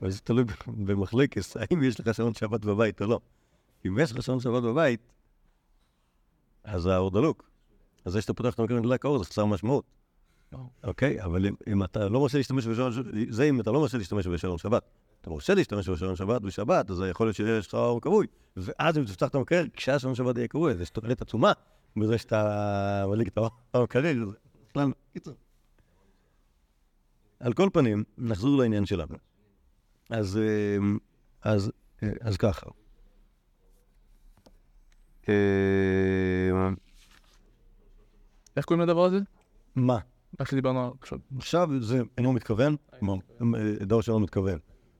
אבל 0.00 0.10
זה 0.10 0.20
תלוי 0.20 0.44
במחלקת, 0.66 1.42
האם 1.56 1.82
יש 1.82 2.00
לך 2.00 2.14
שעון 2.14 2.34
שבת 2.34 2.64
בבית 2.64 3.02
או 3.02 3.06
לא. 3.06 3.20
אם 3.86 3.98
יש 3.98 4.12
לך 4.12 4.22
שעון 4.22 4.40
שבת 4.40 4.62
בבית, 4.62 5.00
אז 6.64 6.86
האור 6.86 7.10
דלוק. 7.10 7.50
אז 8.04 8.12
זה 8.12 8.20
שאתה 8.20 8.34
פותח 8.34 8.54
את 8.54 8.58
המקרר 8.58 8.76
ונדלק 8.76 9.04
האור 9.04 9.18
זה 9.18 9.24
חסר 9.24 9.44
משמעות. 9.44 9.84
אוקיי? 10.84 11.22
אבל 11.22 11.46
אם, 11.72 11.84
אתה 11.84 12.08
לא 12.08 12.20
מרשה 12.20 12.38
להשתמש 12.38 12.66
בשעון 12.66 12.92
שבת, 12.92 13.04
זה 13.28 13.44
אם 13.44 13.60
אתה 13.60 13.70
לא 13.70 13.80
מרשה 13.80 13.98
להשתמש 13.98 14.26
בשעון 14.26 14.58
שבת. 14.58 14.82
אתה 15.20 15.30
מרשה 15.30 15.54
להשתמש 15.54 15.88
בשעון 15.88 16.16
שבת 16.16 16.42
בשבת, 16.42 16.90
אז 16.90 17.02
יכול 17.10 17.26
להיות 17.26 17.36
שיש 17.36 17.68
לך 17.68 17.74
אור 17.74 18.00
כבוי. 18.00 18.26
ואז 18.56 18.98
אם 18.98 19.04
תפתח 19.04 19.28
את 19.28 19.34
המקרר, 19.34 19.64
כשהשעון 19.72 20.14
שבת 20.14 20.36
יהיה 20.36 20.48
כבוי, 20.48 20.72
אז 20.72 20.80
יש 20.80 20.90
תועלת 20.90 21.22
עצומה 21.22 21.52
בזה 21.96 22.18
שאתה 22.18 23.04
מדליק 23.08 23.28
את 23.28 23.36
האור 23.38 23.50
המקרר. 23.74 24.16
בכלל, 24.70 24.92
קיצור. 25.12 25.34
על 27.40 27.52
כל 27.52 27.68
פנים, 27.72 28.04
נחזור 28.18 28.58
לעניין 28.58 28.86
שלנו. 28.86 29.16
אז, 30.10 30.36
אה, 30.36 30.76
אז, 31.42 31.72
אה, 32.02 32.08
אז 32.20 32.36
ככה. 32.36 32.66
אה, 35.30 36.68
איך 38.56 38.64
קוראים 38.64 38.82
לדבר 38.88 39.04
הזה? 39.04 39.18
מה? 39.76 39.98
מה 40.40 40.46
שדיברנו 40.46 40.94
עכשיו. 41.00 41.18
עכשיו 41.36 41.68
זה 41.80 42.02
אינו 42.18 42.32
מתכוון, 42.32 42.76
כלומר, 42.98 43.16
דבר 43.80 44.00
שלא 44.00 44.20
מתכוון. 44.20 44.58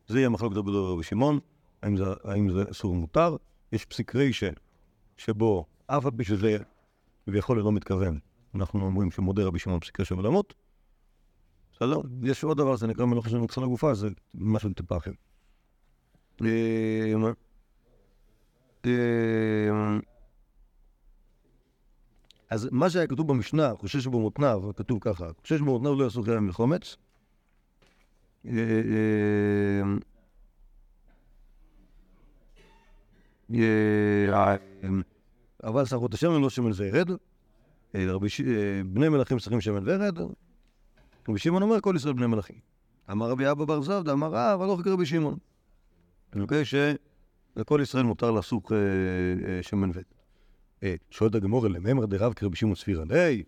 זה 0.08 0.18
יהיה 0.18 0.28
מחלוקת 0.28 0.56
רבי 0.56 0.70
דוד 0.70 0.74
ורבי 0.84 1.02
שמעון, 1.02 1.38
האם 1.82 1.96
זה- 1.96 2.04
זה 2.52 2.70
אסור 2.70 2.90
או 2.94 2.96
מותר. 2.96 3.36
יש 3.72 3.84
פסיק 3.84 4.16
רישה 4.16 4.50
שבו 5.16 5.64
אף 5.86 6.04
על 6.06 6.12
פי 6.16 6.24
שזה 6.24 6.56
כביכול 7.26 7.58
אינו 7.58 7.72
מתכוון, 7.72 8.18
אנחנו 8.54 8.80
אומרים 8.86 9.10
שמודה 9.10 9.44
רבי 9.44 9.58
שמעון 9.58 9.80
פסיק 9.80 10.00
רישה 10.00 10.14
ולמות. 10.14 10.54
בסדר? 11.72 12.00
יש 12.22 12.44
עוד 12.44 12.56
דבר 12.58 12.76
שנקרא 12.76 13.04
מלאכה 13.04 13.28
של 13.30 13.38
מקצוע 13.38 13.64
לגופה, 13.64 13.94
זה 13.94 14.08
משהו 14.34 14.70
טיפה 14.72 14.96
אחר. 14.96 15.10
אז 22.50 22.68
מה 22.72 22.90
שהיה 22.90 23.06
כתוב 23.06 23.28
במשנה, 23.28 23.72
חושש 23.78 24.06
במותניו, 24.06 24.62
כתוב 24.76 24.98
ככה, 25.00 25.30
חושש 25.40 25.60
במותניו 25.60 25.94
לא 25.94 26.04
יעשו 26.04 26.22
חרם 26.22 26.46
מחומץ. 26.46 26.96
אה, 28.46 28.52
אה, 33.54 34.56
אה, 34.84 34.88
אבל 35.64 35.84
שרות 35.84 36.14
השמן 36.14 36.40
לא 36.40 36.50
שמן. 36.50 36.70
אה, 37.94 38.12
רבי 38.12 38.28
ש- 38.28 38.40
אה, 38.40 38.80
בני 38.86 39.08
מלכים 39.08 39.38
שרים 39.38 39.60
שמן 39.60 39.88
וירד. 39.88 40.18
רבי 41.28 41.38
שמעון 41.38 41.62
אומר 41.62 41.80
כל 41.80 41.94
ישראל 41.96 42.14
בני 42.14 42.26
מלכים. 42.26 42.56
אמר 43.10 43.30
רבי 43.30 43.50
אבא 43.50 43.64
בר 43.64 43.82
זבדא, 43.82 44.12
אמר 44.12 44.28
רב, 44.32 44.62
הלוך 44.62 44.80
כרבי 44.82 45.06
שמעון. 45.06 45.38
אוקיי, 46.40 46.62
שלכל 46.64 47.80
ישראל 47.82 48.04
מותר 48.04 48.30
אה, 48.72 48.76
אה, 49.48 49.62
שמן 49.62 49.90
וירד. 49.94 50.19
אה, 50.82 50.94
שואלת 51.10 51.34
הגמור, 51.34 51.68
לממר 51.68 52.06
דרב 52.06 52.32
כרבי 52.32 52.56
שמעון 52.56 52.74
ספירא 52.74 53.04
ליה, 53.08 53.42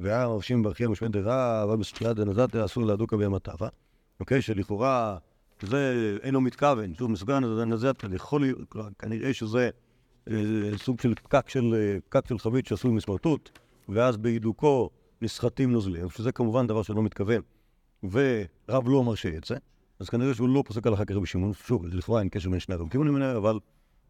והיה 0.00 0.28
מרשים 0.28 0.62
ברכיה 0.62 0.88
משמע 0.88 1.08
דרב, 1.08 1.68
אבל 1.68 1.76
בספירה 1.76 2.12
דנזתיה 2.12 2.64
אסור 2.64 2.86
להדוקה 2.86 3.16
בימתיו, 3.16 3.56
אוקיי, 4.20 4.42
שלכאורה 4.42 5.18
זה 5.62 6.16
אינו 6.22 6.40
מתכוון, 6.40 6.94
שוב 6.94 7.10
יכול 8.14 8.40
להיות, 8.40 8.74
כנראה 8.98 9.34
שזה 9.34 9.70
אה, 10.30 10.34
סוג 10.76 11.00
של 11.00 11.14
אה, 11.74 11.96
פקק 12.08 12.28
של 12.28 12.38
חבית 12.38 12.66
שעשוי 12.66 12.90
מסמרטוט, 12.90 13.58
ואז 13.88 14.16
בהידוקו 14.16 14.90
נסחטים 15.22 15.72
נוזלים, 15.72 16.10
שזה 16.10 16.32
כמובן 16.32 16.66
דבר 16.66 16.82
שלא 16.82 17.02
מתכוון, 17.02 17.40
ורב 18.02 18.88
לא 18.88 19.02
את 19.36 19.44
זה, 19.44 19.56
אז 20.00 20.08
כנראה 20.08 20.34
שהוא 20.34 20.48
לא 20.48 20.62
פוסק 20.66 20.86
הלכה 20.86 21.04
כרבי 21.04 21.26
שמעון, 21.26 21.52
שוב, 21.54 21.86
לכאורה 21.86 22.20
אין 22.20 22.28
קשר 22.28 22.50
בין 22.50 22.60
שני 22.60 22.76
מנהל, 23.10 23.36
אבל 23.36 23.58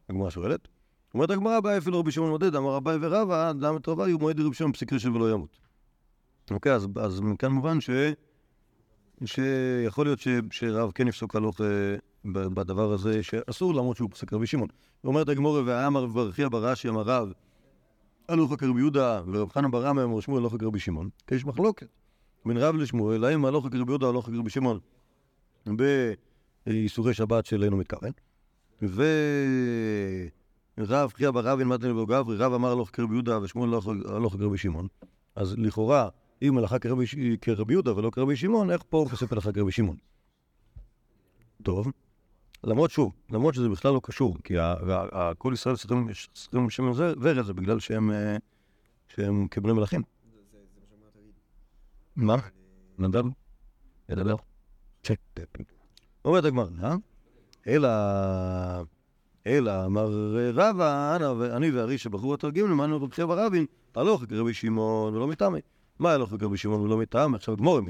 הגמרא 0.08 0.30
שואלת. 0.30 0.68
אומרת 1.16 1.30
הגמרא, 1.30 1.60
באי 1.60 1.78
אפילו 1.78 2.00
רבי 2.00 2.12
שמעון 2.12 2.30
מודד, 2.30 2.54
אמר 2.54 2.76
אביי 2.76 2.98
ורבא, 3.00 3.52
את 3.76 3.88
רבא 3.88 4.06
יהיו 4.06 4.18
מועד 4.18 4.40
רבי 4.40 4.54
שמעון 4.54 4.72
פסיק 4.72 4.92
רשב 4.92 5.14
ולא 5.14 5.32
ימות. 5.32 5.58
אוקיי, 6.50 6.72
אז, 6.72 6.86
אז 6.96 7.20
מכאן 7.20 7.52
מובן 7.52 7.80
ש... 7.80 7.90
שיכול 9.24 10.06
להיות 10.06 10.18
ש... 10.18 10.28
שרב 10.50 10.90
כן 10.94 11.08
יפסוק 11.08 11.36
הלוך 11.36 11.60
אה, 11.60 11.66
בדבר 12.24 12.92
הזה 12.92 13.22
שאסור 13.22 13.74
למרות 13.74 13.96
שהוא 13.96 14.10
פסק 14.10 14.32
רבי 14.32 14.46
שמעון. 14.46 14.68
אומרת 15.04 15.28
הגמורה, 15.28 15.62
ואמר 15.66 16.06
ברכיה 16.06 16.48
ברש"י 16.48 16.88
אמר 16.88 17.02
רב, 17.02 17.32
הלוך 18.28 18.54
כרבי 18.58 18.80
יהודה, 18.80 19.22
ורב 19.32 19.50
חנן 19.52 19.70
בר 19.70 19.86
רמא 19.86 20.04
אמר 20.04 20.20
שמואל 20.20 20.40
הלוך 20.40 20.56
כרבי 20.60 20.78
שמעון, 20.78 21.08
כי 21.26 21.34
יש 21.34 21.44
מחלוקת 21.44 21.88
בין 22.46 22.56
רב 22.56 22.76
לשמואל, 22.76 23.24
האם 23.24 23.44
הלוך 23.44 23.66
כרבי 23.72 23.90
יהודה 23.90 24.08
הלוך 24.08 24.26
כרבי 24.26 24.50
שמעון 24.50 24.78
באיסורי 26.66 27.14
שבת 27.14 27.46
של 27.46 27.64
אינו 27.64 27.76
מתכוון. 27.76 28.12
ורב 30.78 31.12
חייא 31.12 31.30
בר 31.30 31.48
רב 31.48 31.60
ילמד 31.60 31.84
לבו 31.84 32.06
גברי, 32.06 32.36
רב 32.36 32.52
אמר 32.52 32.72
הלוך 32.72 32.90
כרבי 32.92 33.14
יהודה 33.14 33.38
ושמואל 33.42 33.70
הלוך- 34.08 34.36
כרבי 34.36 34.58
שמעון. 34.58 34.86
אז 35.36 35.54
לכאורה, 35.58 36.08
אם 36.42 36.58
הלכה 36.58 36.78
כרבי, 36.78 37.04
יהודה 37.68 37.96
ולא 37.96 38.10
כרבי 38.10 38.36
שמעון, 38.36 38.70
איך 38.70 38.82
פה 38.88 38.98
הוא 38.98 39.10
חושף 39.10 39.32
הלכה 39.32 39.52
כרבי 39.52 39.72
שמעון? 39.72 39.96
טוב, 41.62 41.92
למרות 42.64 42.90
שוב, 42.90 43.12
למרות 43.30 43.54
שזה 43.54 43.68
בכלל 43.68 43.94
לא 43.94 44.00
קשור, 44.02 44.36
כי 44.44 44.54
כל 45.38 45.52
ישראל 45.54 45.76
צריכים 45.76 46.70
שמן 46.70 46.92
ורד 47.20 47.42
זה 47.44 47.52
בגלל 47.54 47.80
שהם, 47.80 48.10
אה, 48.10 48.36
שהם 49.08 49.48
כבני 49.50 49.72
מלכים. 49.72 50.02
מה? 52.16 52.36
נדב? 52.98 53.24
ידבר? 54.08 54.36
צ'ק. 55.02 55.16
אומרת 56.24 56.44
הגמרא? 56.44 56.94
אלא, 57.66 57.88
אלא 59.46 59.84
אמר 59.86 60.10
רבא, 60.54 61.16
אנא 61.16 61.32
ואני 61.38 61.70
וארי 61.70 61.98
שבחרו 61.98 62.34
התרגים 62.34 62.70
למענו 62.70 62.96
רבי 62.96 63.14
חייא 63.14 63.26
ברבין, 63.26 63.66
הלוך 63.94 64.24
כרבי 64.28 64.54
שמעון 64.54 65.14
ולא 65.14 65.26
מטעמי. 65.26 65.60
מה 65.98 66.12
הלוך 66.12 66.34
כרבי 66.38 66.56
שמעון 66.56 66.80
ולא 66.80 66.96
מטעמי? 66.96 67.36
עכשיו 67.36 67.56
גמור 67.56 67.80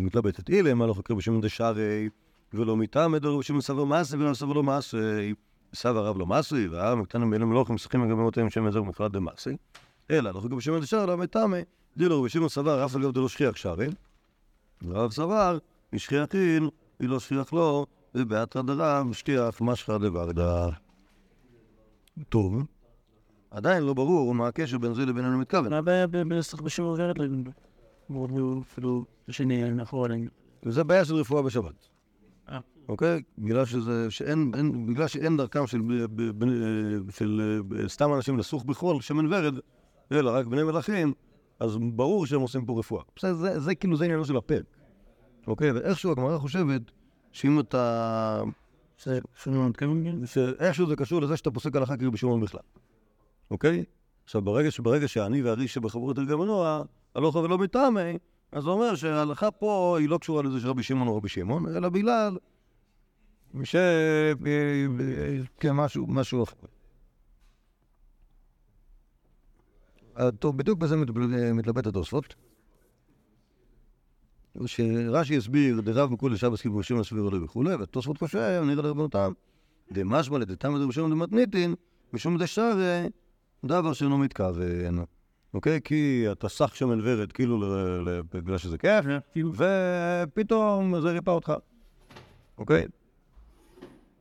מתלבטת 0.00 0.50
אילם, 0.50 0.82
הלוך 0.82 1.00
כרבי 1.04 1.22
שמעון 1.22 1.40
דשארי 1.40 2.08
ולא 2.54 2.76
מטעמי, 2.76 3.18
דרבי 3.18 3.42
שמעון 3.42 3.60
סבר 3.60 3.84
מעשי 3.84 4.16
ולא 4.16 4.34
סבר 4.34 4.52
לא 4.52 4.62
מעשי. 4.62 5.34
סבר 5.74 6.06
רב 6.06 6.18
לא 6.18 6.26
מעשי, 6.26 6.68
והעם 6.68 7.00
הקטנים 7.00 7.30
מאלה 7.30 7.44
מלוכים 7.44 7.74
משחקים 7.74 8.04
לגבי 8.04 8.20
מותיהם 8.20 8.50
שם 8.50 8.66
עזר 8.66 8.82
ומפלט 8.82 9.10
דמעשי. 9.10 9.56
אלא 10.10 10.28
הלוך 10.28 10.46
כרבי 10.46 10.60
שמעון 10.60 10.80
דשארי 10.80 11.06
לא 11.06 11.16
מטעמי, 11.16 11.60
דילו 11.96 12.20
רבי 12.20 12.28
שמעון 12.28 12.48
סבר 12.48 12.84
אף 12.84 12.96
על 12.96 13.02
גב 13.02 13.12
דלא 13.12 13.28
שכיח 13.28 13.56
שרי. 13.56 13.88
ורב 14.82 15.12
סבר, 15.12 15.58
משכיח 15.92 16.34
אין, 16.34 16.68
היא 17.00 17.08
לא 17.08 17.20
שכיח 17.20 17.52
לו, 17.52 17.86
ובאתרא 18.18 18.62
דרב, 18.62 19.12
שכיח 19.12 19.60
משחא 19.60 19.98
דוורדא. 19.98 20.68
טוב, 22.28 22.64
עדיין 23.50 23.82
לא 23.82 23.94
ברור 23.94 24.34
מה 24.34 24.48
הקשר 24.48 24.78
בין 24.78 24.94
זה 24.94 25.06
לבין 25.06 25.24
אינו 25.24 25.38
מתכוון. 25.38 25.70
מה 25.70 25.78
הבעיה 25.78 26.06
בנסח 26.06 26.60
בשם 26.60 26.82
עוברת? 26.82 27.16
מאוד 28.10 28.30
אפילו 28.62 29.04
שני 29.30 29.70
מאחורה. 29.70 30.08
וזה 30.62 30.84
בעיה 30.84 31.04
של 31.04 31.14
רפואה 31.14 31.42
בשבת. 31.42 31.88
אה. 32.48 32.58
אוקיי? 32.88 33.22
בגלל 33.38 33.64
שזה, 33.64 34.10
שאין, 34.10 34.52
אין, 34.54 34.86
בגלל 34.86 35.06
שאין 35.06 35.36
דרכם 35.36 35.66
של, 35.66 35.80
ב- 35.80 36.22
ב- 36.22 36.44
ב- 36.44 37.10
של 37.10 37.60
אה, 37.80 37.88
סתם 37.88 38.14
אנשים 38.14 38.38
לסוך 38.38 38.64
בכחול, 38.64 39.00
שמן 39.00 39.32
ורד, 39.32 39.54
אלא 40.12 40.30
רק 40.30 40.46
בני 40.46 40.62
מלכים, 40.62 41.12
אז 41.60 41.76
ברור 41.76 42.26
שהם 42.26 42.40
עושים 42.40 42.64
פה 42.64 42.78
רפואה. 42.78 43.02
בסדר, 43.16 43.34
זה, 43.34 43.60
זה 43.60 43.74
כאילו, 43.74 43.96
זה 43.96 44.04
עניינו 44.04 44.24
של 44.24 44.36
הפרק. 44.36 44.64
אוקיי? 45.46 45.72
ואיכשהו 45.72 46.10
הגמרא 46.12 46.38
חושבת 46.38 46.82
שאם 47.32 47.60
אתה... 47.60 48.42
שאיכשהו 50.26 50.86
זה 50.86 50.96
קשור 50.96 51.22
לזה 51.22 51.36
שאתה 51.36 51.50
פוסק 51.50 51.76
הלכה 51.76 51.96
כאילו 51.96 52.12
בשמעון 52.12 52.40
בכלל. 52.40 52.60
אוקיי? 53.50 53.84
עכשיו, 54.24 54.42
ברגע, 54.42 54.70
שברגע 54.70 55.08
שאני 55.08 55.42
וארי 55.42 55.68
שבחברות 55.68 56.18
רגע 56.18 56.36
מנוע, 56.36 56.82
הלוך 57.14 57.34
ולא 57.34 57.58
מטעמי, 57.58 58.18
אז 58.52 58.62
זה 58.62 58.70
אומר 58.70 58.94
שההלכה 58.94 59.50
פה 59.50 59.96
היא 60.00 60.08
לא 60.08 60.18
קשורה 60.18 60.42
לזה 60.42 60.60
שרבי 60.60 60.82
שמעון 60.82 61.08
הוא 61.08 61.16
רבי 61.16 61.28
שמעון, 61.28 61.76
אלא 61.76 61.88
בגלל 61.88 62.36
ש... 63.64 63.76
כן, 65.60 65.72
משהו, 65.72 66.06
משהו 66.06 66.42
אחר. 66.42 66.54
אה, 70.18 70.30
טוב, 70.30 70.58
בדיוק 70.58 70.78
בזה 70.78 70.96
מתלבט 71.54 71.86
התוספות. 71.86 72.34
שרש"י 74.66 75.36
הסביר, 75.36 75.80
דרב 75.80 76.12
מכולי 76.12 76.36
שבס 76.36 76.60
כאילו 76.60 76.76
בשם 76.76 76.98
הסביר 76.98 77.22
עולה 77.22 77.44
וכולי, 77.44 77.74
והתוספות 77.74 78.18
קשה, 78.18 78.60
נראה 78.64 78.82
לרבנותם. 78.82 79.32
דמשמע 79.92 80.38
לדתמא 80.38 80.78
דרבשם 80.78 81.10
דמתניתין, 81.10 81.74
משום 82.12 82.38
דשארי, 82.38 83.08
דבר 83.64 83.92
שאינו 83.92 84.18
מתכוון. 84.18 85.04
אוקיי? 85.54 85.80
כי 85.84 86.24
אתה 86.32 86.48
סך 86.48 86.76
שמן 86.76 87.00
ורד, 87.02 87.32
כאילו, 87.32 87.74
בגלל 88.34 88.58
שזה 88.58 88.78
כיף, 88.78 89.04
כאילו, 89.32 89.52
ופתאום 89.54 91.00
זה 91.00 91.10
ריפא 91.10 91.30
אותך. 91.30 91.52
אוקיי? 92.58 92.86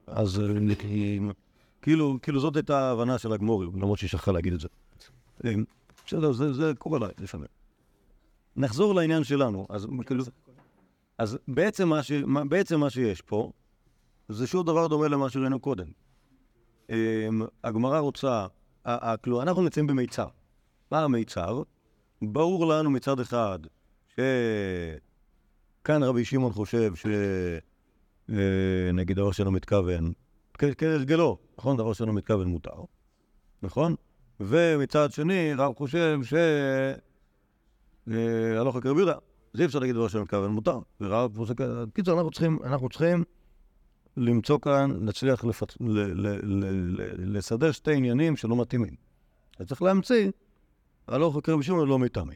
אז 0.08 0.40
אה, 0.40 0.76
כאילו, 1.82 2.18
כאילו 2.22 2.40
זאת 2.40 2.56
הייתה 2.56 2.80
ההבנה 2.80 3.18
של 3.18 3.34
הגמורים, 3.34 3.72
למרות 3.76 4.00
שהיא 4.00 4.10
שכחה 4.10 4.32
להגיד 4.32 4.54
את 4.54 4.60
זה. 4.60 4.68
אה, 5.46 5.54
בסדר, 6.06 6.32
זה, 6.32 6.54
זה 6.54 6.72
קורה 6.78 7.00
לה 7.00 7.08
לפעמים. 7.20 7.57
נחזור 8.58 8.96
לעניין 8.96 9.24
שלנו. 9.24 9.68
אז 9.70 9.88
כאילו... 10.06 10.24
אז 11.18 11.38
בעצם 11.48 11.90
מה, 11.90 12.04
ש... 12.04 12.12
מה- 12.12 12.46
בעצם 12.46 12.80
מה 12.80 12.90
שיש 12.90 13.22
פה, 13.22 13.52
זה 14.30 14.48
שוב 14.48 14.66
דבר 14.66 14.88
דומה 14.88 15.08
למה 15.08 15.30
שראינו 15.30 15.60
קודם. 15.60 15.88
אמ, 16.90 16.96
הגמרא 17.64 18.00
רוצה, 18.00 18.48
כאילו, 19.24 19.42
אנחנו 19.42 19.62
נמצאים 19.62 19.88
במיצר. 19.88 20.28
מה 20.92 21.04
המיצר? 21.04 21.62
ברור 22.22 22.66
לנו 22.68 22.90
מצד 22.90 23.20
אחד 23.20 23.60
שכאן 24.08 26.04
רבי 26.04 26.26
שמעון 26.26 26.52
חושב 26.52 26.96
ש... 26.96 27.06
אה, 28.30 28.92
נגיד 28.94 29.18
דבר 29.18 29.32
שלא 29.32 29.52
מתכוון, 29.52 30.14
כהרגלו, 30.54 31.38
נכון? 31.58 31.78
דבר 31.78 31.94
שלא 31.94 32.14
מתכוון 32.14 32.48
מותר, 32.48 32.84
נכון? 33.64 33.96
ומצד 34.40 35.12
שני, 35.12 35.54
רב 35.54 35.76
חושב 35.76 36.20
ש... 36.24 36.34
אה, 38.12 38.60
הלוך 38.60 38.78
כרבי 38.78 39.00
יהודה. 39.00 39.16
אי 39.60 39.66
אפשר 39.66 39.80
להגיד 39.80 39.96
דבר 39.96 40.08
שלא 40.08 40.22
מתכוון 40.22 40.52
מותר. 40.52 40.80
ורב 41.02 41.36
פוסק... 41.36 41.62
בקיצור, 41.62 42.18
אנחנו 42.18 42.32
צריכים, 42.32 42.60
אנחנו 42.64 42.90
צריכים 42.90 43.24
למצוא 44.18 44.60
כאן, 44.60 44.92
להצליח 45.02 45.46
לפצ... 45.46 45.78
ל... 45.80 46.00
ל... 46.00 46.28
ל... 46.44 46.66
ל... 47.02 47.38
לסדר 47.38 47.72
שתי 47.72 47.94
עניינים 47.96 48.36
שלא 48.36 48.62
מתאימים. 48.62 48.96
אז 49.60 49.68
צריך 49.68 49.82
להמציא, 49.82 50.32
הלוך 51.08 51.40
כרבי 51.44 51.64
שמעון 51.64 51.88
לא 51.88 52.00
מטעמי. 52.00 52.36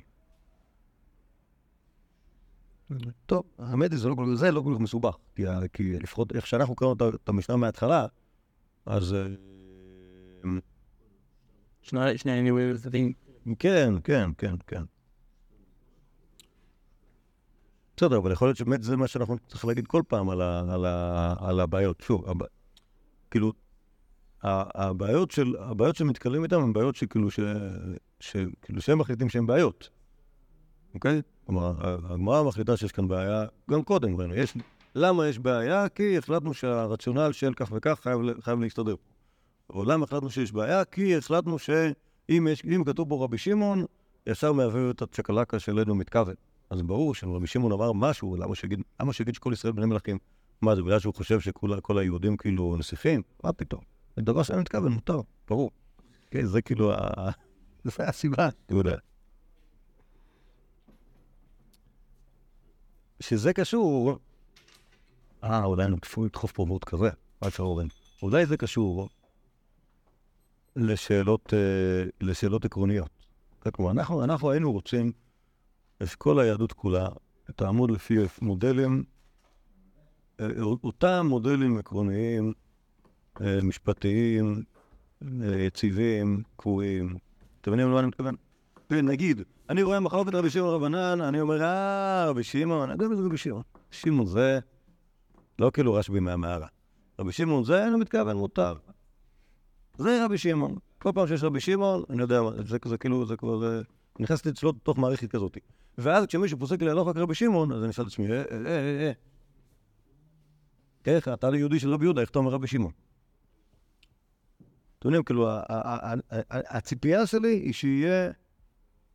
טוב, 3.25 3.43
האמת 3.57 3.91
היא, 3.91 3.99
זה 3.99 4.09
לא 4.09 4.15
כל 4.15 4.25
כך, 4.31 4.35
זה 4.35 4.51
לא 4.51 4.61
כל 4.61 4.73
כך 4.75 4.79
מסובך, 4.79 5.17
כי, 5.35 5.43
כי 5.73 5.99
לפחות 5.99 6.35
איך 6.35 6.47
שאנחנו 6.47 6.75
קראנו 6.75 6.95
את 7.23 7.29
המשנה 7.29 7.55
מההתחלה, 7.55 8.05
אז 8.85 9.13
אה, 9.13 9.27
שני 11.81 12.71
הצדדים. 12.71 13.13
כן, 13.59 13.93
כן, 14.03 14.29
כן, 14.37 14.55
כן. 14.67 14.83
בסדר, 17.97 18.17
אבל 18.17 18.31
יכול 18.31 18.47
להיות 18.47 18.57
שבאמת 18.57 18.83
זה 18.83 18.97
מה 18.97 19.07
שאנחנו 19.07 19.37
צריכים 19.47 19.69
להגיד 19.69 19.87
כל 19.87 20.01
פעם 20.07 20.29
על, 20.29 20.41
ה, 20.41 20.73
על, 20.73 20.85
ה, 20.85 21.35
על 21.39 21.59
הבעיות. 21.59 22.01
שוב, 22.01 22.29
הב, 22.29 22.37
כאילו, 23.31 23.53
הבעיות, 24.43 25.31
של, 25.31 25.55
הבעיות 25.59 25.95
שמתקלים 25.95 26.43
איתן 26.43 26.55
הן 26.55 26.73
בעיות 26.73 26.95
שכאילו, 26.95 27.31
ש, 27.31 27.39
ש, 28.19 28.35
כאילו 28.61 28.81
שהם 28.81 28.99
מחליטים 28.99 29.29
שהן 29.29 29.45
בעיות, 29.45 29.89
אוקיי? 30.93 31.21
כלומר, 31.45 31.73
הגמרא 31.83 32.43
מחליטה 32.43 32.77
שיש 32.77 32.91
כאן 32.91 33.07
בעיה, 33.07 33.45
גם 33.71 33.83
קודם 33.83 34.15
ראינו, 34.15 34.35
יש, 34.35 34.53
למה 34.95 35.27
יש 35.27 35.39
בעיה? 35.39 35.89
כי 35.89 36.17
החלטנו 36.17 36.53
שהרציונל 36.53 37.31
של 37.31 37.53
כך 37.53 37.71
וכך 37.75 37.99
חייב, 38.03 38.19
חייב 38.41 38.59
להסתדר. 38.59 38.95
או 39.69 39.85
למה 39.85 40.03
החלטנו 40.03 40.29
שיש 40.29 40.51
בעיה? 40.51 40.85
כי 40.85 41.17
החלטנו 41.17 41.59
שאם 41.59 42.47
יש, 42.51 42.63
כתוב 42.85 43.09
פה 43.09 43.23
רבי 43.23 43.37
שמעון, 43.37 43.85
ישר 44.27 44.53
מהווה 44.53 44.89
את 44.89 45.01
הצ'קלקה 45.01 45.59
של 45.59 45.79
אינו 45.79 45.95
מתכוון. 45.95 46.35
אז 46.71 46.81
ברור 46.81 47.15
שאם 47.15 47.33
רבי 47.33 47.47
שמעון 47.47 47.71
אמר 47.71 47.91
משהו, 47.91 48.35
למה 48.35 48.55
שיגיד, 48.55 48.79
למה 48.99 49.13
שיגיד 49.13 49.35
שכל 49.35 49.53
ישראל 49.53 49.73
בני 49.73 49.85
מלכים? 49.85 50.17
מה, 50.61 50.75
זה 50.75 50.81
בגלל 50.81 50.99
שהוא 50.99 51.13
חושב 51.13 51.39
שכל 51.39 51.97
היהודים 51.97 52.37
כאילו 52.37 52.75
נסיכים? 52.77 53.21
מה 53.43 53.53
פתאום? 53.53 53.81
זה 54.15 54.21
דבר 54.21 54.43
שאני 54.43 54.61
מתכוון, 54.61 54.91
מותר, 54.91 55.21
ברור. 55.47 55.71
כן, 56.31 56.45
זה 56.45 56.61
כאילו 56.61 56.93
ה... 56.93 56.97
זה 57.83 57.91
הסיבה, 57.99 58.49
אתה 58.65 58.73
יודע. 58.73 58.97
שזה 63.19 63.53
קשור... 63.53 64.19
אה, 65.43 65.63
אולי 65.63 65.85
אני 65.85 65.95
לדחוף 66.25 66.51
פה 66.51 66.65
ועוד 66.67 66.83
כזה, 66.83 67.09
מה 67.41 67.47
אפשר 67.47 67.63
אורן? 67.63 67.87
אולי 68.21 68.45
זה 68.45 68.57
קשור 68.57 69.09
לשאלות, 70.75 71.53
אה, 71.53 72.03
לשאלות 72.21 72.65
עקרוניות. 72.65 73.09
אנחנו, 73.79 74.23
אנחנו 74.23 74.51
היינו 74.51 74.71
רוצים 74.71 75.11
את 76.03 76.15
כל 76.15 76.39
היהדות 76.39 76.73
כולה, 76.73 77.07
תעמוד 77.55 77.91
לפי 77.91 78.17
מודלים, 78.41 79.03
אה, 80.39 80.47
אותם 80.83 81.25
מודלים 81.29 81.77
עקרוניים, 81.77 82.53
אה, 83.41 83.59
משפטיים, 83.63 84.63
אה, 85.23 85.59
יציבים, 85.59 86.43
קבועים. 86.55 87.17
אתם 87.61 87.71
מבינים 87.71 87.89
למה 87.89 87.99
אני 87.99 88.07
מתכוון? 88.07 88.35
נגיד, 88.91 89.41
אני 89.69 89.83
רואה 89.83 89.99
מחלוקת 89.99 90.35
רבי 90.35 90.49
שמעון 90.49 90.73
רבנן, 90.73 91.21
אני 91.21 91.41
אומר, 91.41 91.61
אה, 91.63 92.25
רבי 92.29 92.43
שמעון, 92.43 92.83
אני 92.83 92.91
יודע 92.91 93.07
מי 93.07 93.15
זה 93.15 93.21
רבי 93.25 93.37
שמעון. 93.37 93.63
שמעון 93.91 94.25
זה 94.25 94.59
לא 95.59 95.71
כאילו 95.73 95.93
רשב"י 95.93 96.19
מהמערה. 96.19 96.67
רבי 97.19 97.31
שמעון 97.31 97.63
זה, 97.63 97.87
אני 97.87 97.95
מתכוון, 97.95 98.37
מותר. 98.37 98.75
זה 99.97 100.25
רבי 100.25 100.37
שמעון. 100.37 100.75
כל 100.99 101.11
פעם 101.15 101.27
שיש 101.27 101.43
רבי 101.43 101.59
שמעון, 101.59 102.03
אני 102.09 102.21
יודע, 102.21 102.41
זה, 102.65 102.77
זה 102.85 102.97
כאילו, 102.97 103.25
זה 103.25 103.37
כבר. 103.37 103.81
נכנסתי 104.19 104.49
אצלו 104.49 104.69
לתוך 104.69 104.97
מערכת 104.97 105.31
כזאת. 105.31 105.57
ואז 105.97 106.25
כשמישהו 106.25 106.59
פוסק 106.59 106.81
לי 106.81 106.89
הלוך 106.89 107.07
רבי 107.15 107.35
שמעון, 107.35 107.71
אז 107.71 107.83
אני 107.83 107.89
אשאל 107.89 108.05
את 108.05 108.11
עצמי, 108.11 108.31
אה, 108.31 108.37
אה, 108.37 108.43
אה, 108.65 109.07
אה. 109.07 109.11
איך, 111.05 111.27
אתה 111.27 111.49
ליהודי 111.49 111.79
של 111.79 111.93
רבי 111.93 112.05
יהודה, 112.05 112.21
איך 112.21 112.29
אתה 112.29 112.39
אומר 112.39 112.51
רבי 112.51 112.67
שמעון? 112.67 112.91
אתם 114.99 115.07
יודעים, 115.07 115.23
כאילו, 115.23 115.49
הציפייה 116.49 117.25
שלי 117.27 117.53
היא 117.53 117.73
שיהיה, 117.73 118.31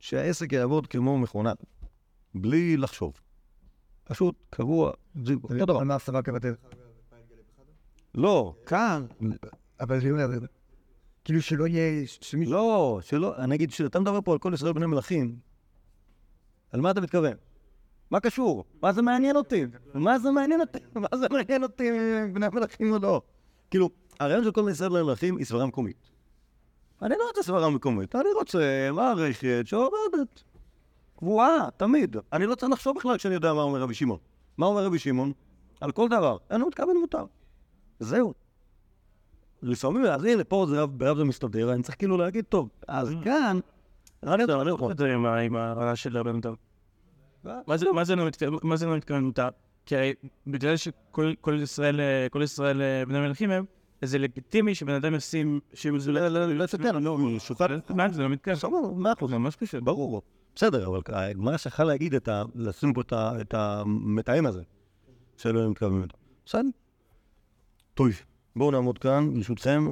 שהעסק 0.00 0.52
יעבוד 0.52 0.86
כמו 0.86 1.18
מכונה, 1.18 1.52
בלי 2.34 2.76
לחשוב. 2.76 3.20
פשוט, 4.04 4.34
קבוע, 4.50 4.92
זה 5.24 5.34
אותו 5.42 5.66
דבר. 5.66 5.84
מה 5.84 5.94
הסבא 5.94 6.22
כבתי? 6.22 6.48
לא, 8.14 8.54
כאן, 8.66 9.06
אבל 9.80 10.00
זה 10.00 10.10
אומר, 10.10 10.26
כאילו 11.24 11.42
שלא 11.42 11.66
יהיה. 11.66 12.06
לא, 12.46 12.98
שלא, 13.02 13.36
אני 13.36 13.54
אגיד, 13.54 13.70
כשאתה 13.70 14.00
מדבר 14.00 14.20
פה 14.20 14.32
על 14.32 14.38
כל 14.38 14.50
ישראל 14.54 14.72
בני 14.72 14.86
מלכים, 14.86 15.38
על 16.72 16.80
מה 16.80 16.90
אתה 16.90 17.00
מתכוון? 17.00 17.32
מה 18.10 18.20
קשור? 18.20 18.64
מה 18.82 18.92
זה 18.92 19.02
מעניין 19.02 19.36
אותי? 19.36 19.64
מה 19.94 20.18
זה 20.18 20.30
מעניין 20.30 20.60
אותי? 20.60 20.78
מה 21.10 21.16
זה 21.16 21.26
מעניין 21.30 21.62
אותי 21.62 21.90
אם 21.90 22.34
בני 22.34 22.46
מלכים 22.52 22.92
או 22.92 22.98
לא? 22.98 23.22
כאילו, 23.70 23.90
הרעיון 24.20 24.44
של 24.44 24.52
כל 24.52 24.68
ישראל 24.70 24.90
בני 24.90 25.02
מלכים 25.02 25.36
היא 25.36 25.46
סברה 25.46 25.66
מקומית. 25.66 26.10
אני 27.02 27.14
לא 27.18 27.24
רוצה 27.28 27.42
סברה 27.42 27.70
מקומית, 27.70 28.16
אני 28.16 28.28
רוצה 28.34 28.88
מערכת 28.92 29.60
שעובדת. 29.64 30.42
קבועה, 31.16 31.68
תמיד. 31.76 32.16
אני 32.32 32.46
לא 32.46 32.54
צריך 32.54 32.72
לחשוב 32.72 32.96
בכלל 32.96 33.18
כשאני 33.18 33.34
יודע 33.34 33.54
מה 33.54 33.62
אומר 33.62 33.80
רבי 33.80 33.94
שמעון. 33.94 34.18
מה 34.58 34.66
אומר 34.66 34.84
רבי 34.84 34.98
שמעון? 34.98 35.32
על 35.80 35.92
כל 35.92 36.08
דבר. 36.08 36.36
אני 36.50 36.60
לא 36.60 36.68
מתכוון 36.68 36.96
מותר. 36.96 37.24
זהו. 38.00 38.34
לפעמים, 39.62 40.04
אז 40.04 40.24
הנה, 40.24 40.44
פה 40.44 40.66
זה 40.68 40.82
רב, 40.82 40.98
ברב 40.98 41.16
זה 41.16 41.24
מסתדר, 41.24 41.72
אני 41.72 41.82
צריך 41.82 41.98
כאילו 41.98 42.16
להגיד, 42.16 42.44
טוב, 42.44 42.68
אז 42.88 43.14
כאן, 43.24 43.60
אני 44.26 44.42
יודע, 44.42 44.60
אני 44.60 44.70
יכול. 44.70 44.92
את 44.92 44.98
זה 44.98 45.14
עם 45.14 45.56
הרעש 45.56 46.02
של 46.02 46.16
הבן 46.16 46.36
אדם. 46.36 46.54
מה 47.66 47.76
זה- 47.76 48.14
לא 48.16 48.26
מתכוון- 48.26 48.76
זה 48.76 48.86
לא 48.86 48.96
מותר? 49.20 49.48
כי 49.86 49.96
הרי 49.96 50.14
בגלל 50.46 50.76
שכל 50.76 51.32
כל 51.40 51.58
ישראל 51.62 52.00
אה, 52.00 52.26
אה, 52.80 53.06
בני 53.06 53.20
מלכים 53.20 53.50
הם, 53.50 53.64
אז 54.02 54.10
זה 54.10 54.18
לגיטימי 54.18 54.74
שבן 54.74 54.94
אדם 54.94 55.14
ישים 55.14 55.60
שם 55.74 55.98
זולת. 55.98 56.20
לא, 56.22 56.28
לא, 56.28 56.40
לא, 56.40 56.54
לא, 56.54 57.00
לא, 57.00 57.18
לא, 57.32 57.38
שופט. 57.38 57.90
מה 57.90 58.08
זה 58.08 58.22
לא 58.22 58.28
מתכוון? 58.28 58.56
סבבה, 58.56 58.76
מאה 58.96 59.12
אחוז. 59.12 59.30
זה 59.30 59.38
ממש 59.38 59.56
קשה. 59.56 59.80
ברור. 59.80 60.22
בסדר, 60.54 60.86
אבל 60.86 61.00
הגמרא 61.06 61.56
שלך 61.56 61.80
להגיד 61.80 62.14
את 62.14 62.28
ה... 62.28 62.42
לשים 62.54 62.92
פה 62.92 63.00
את 63.40 63.54
המתאם 63.54 64.46
הזה, 64.46 64.62
שלא 65.36 65.70
מתכוון 65.70 65.92
ממנו. 65.92 66.06
בסדר. 66.46 66.60
טוב, 67.94 68.08
בואו 68.56 68.70
נעמוד 68.70 68.98
כאן, 68.98 69.34
ברשותכם. 69.34 69.86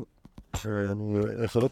שאני 0.57 1.15
יכול 1.45 1.63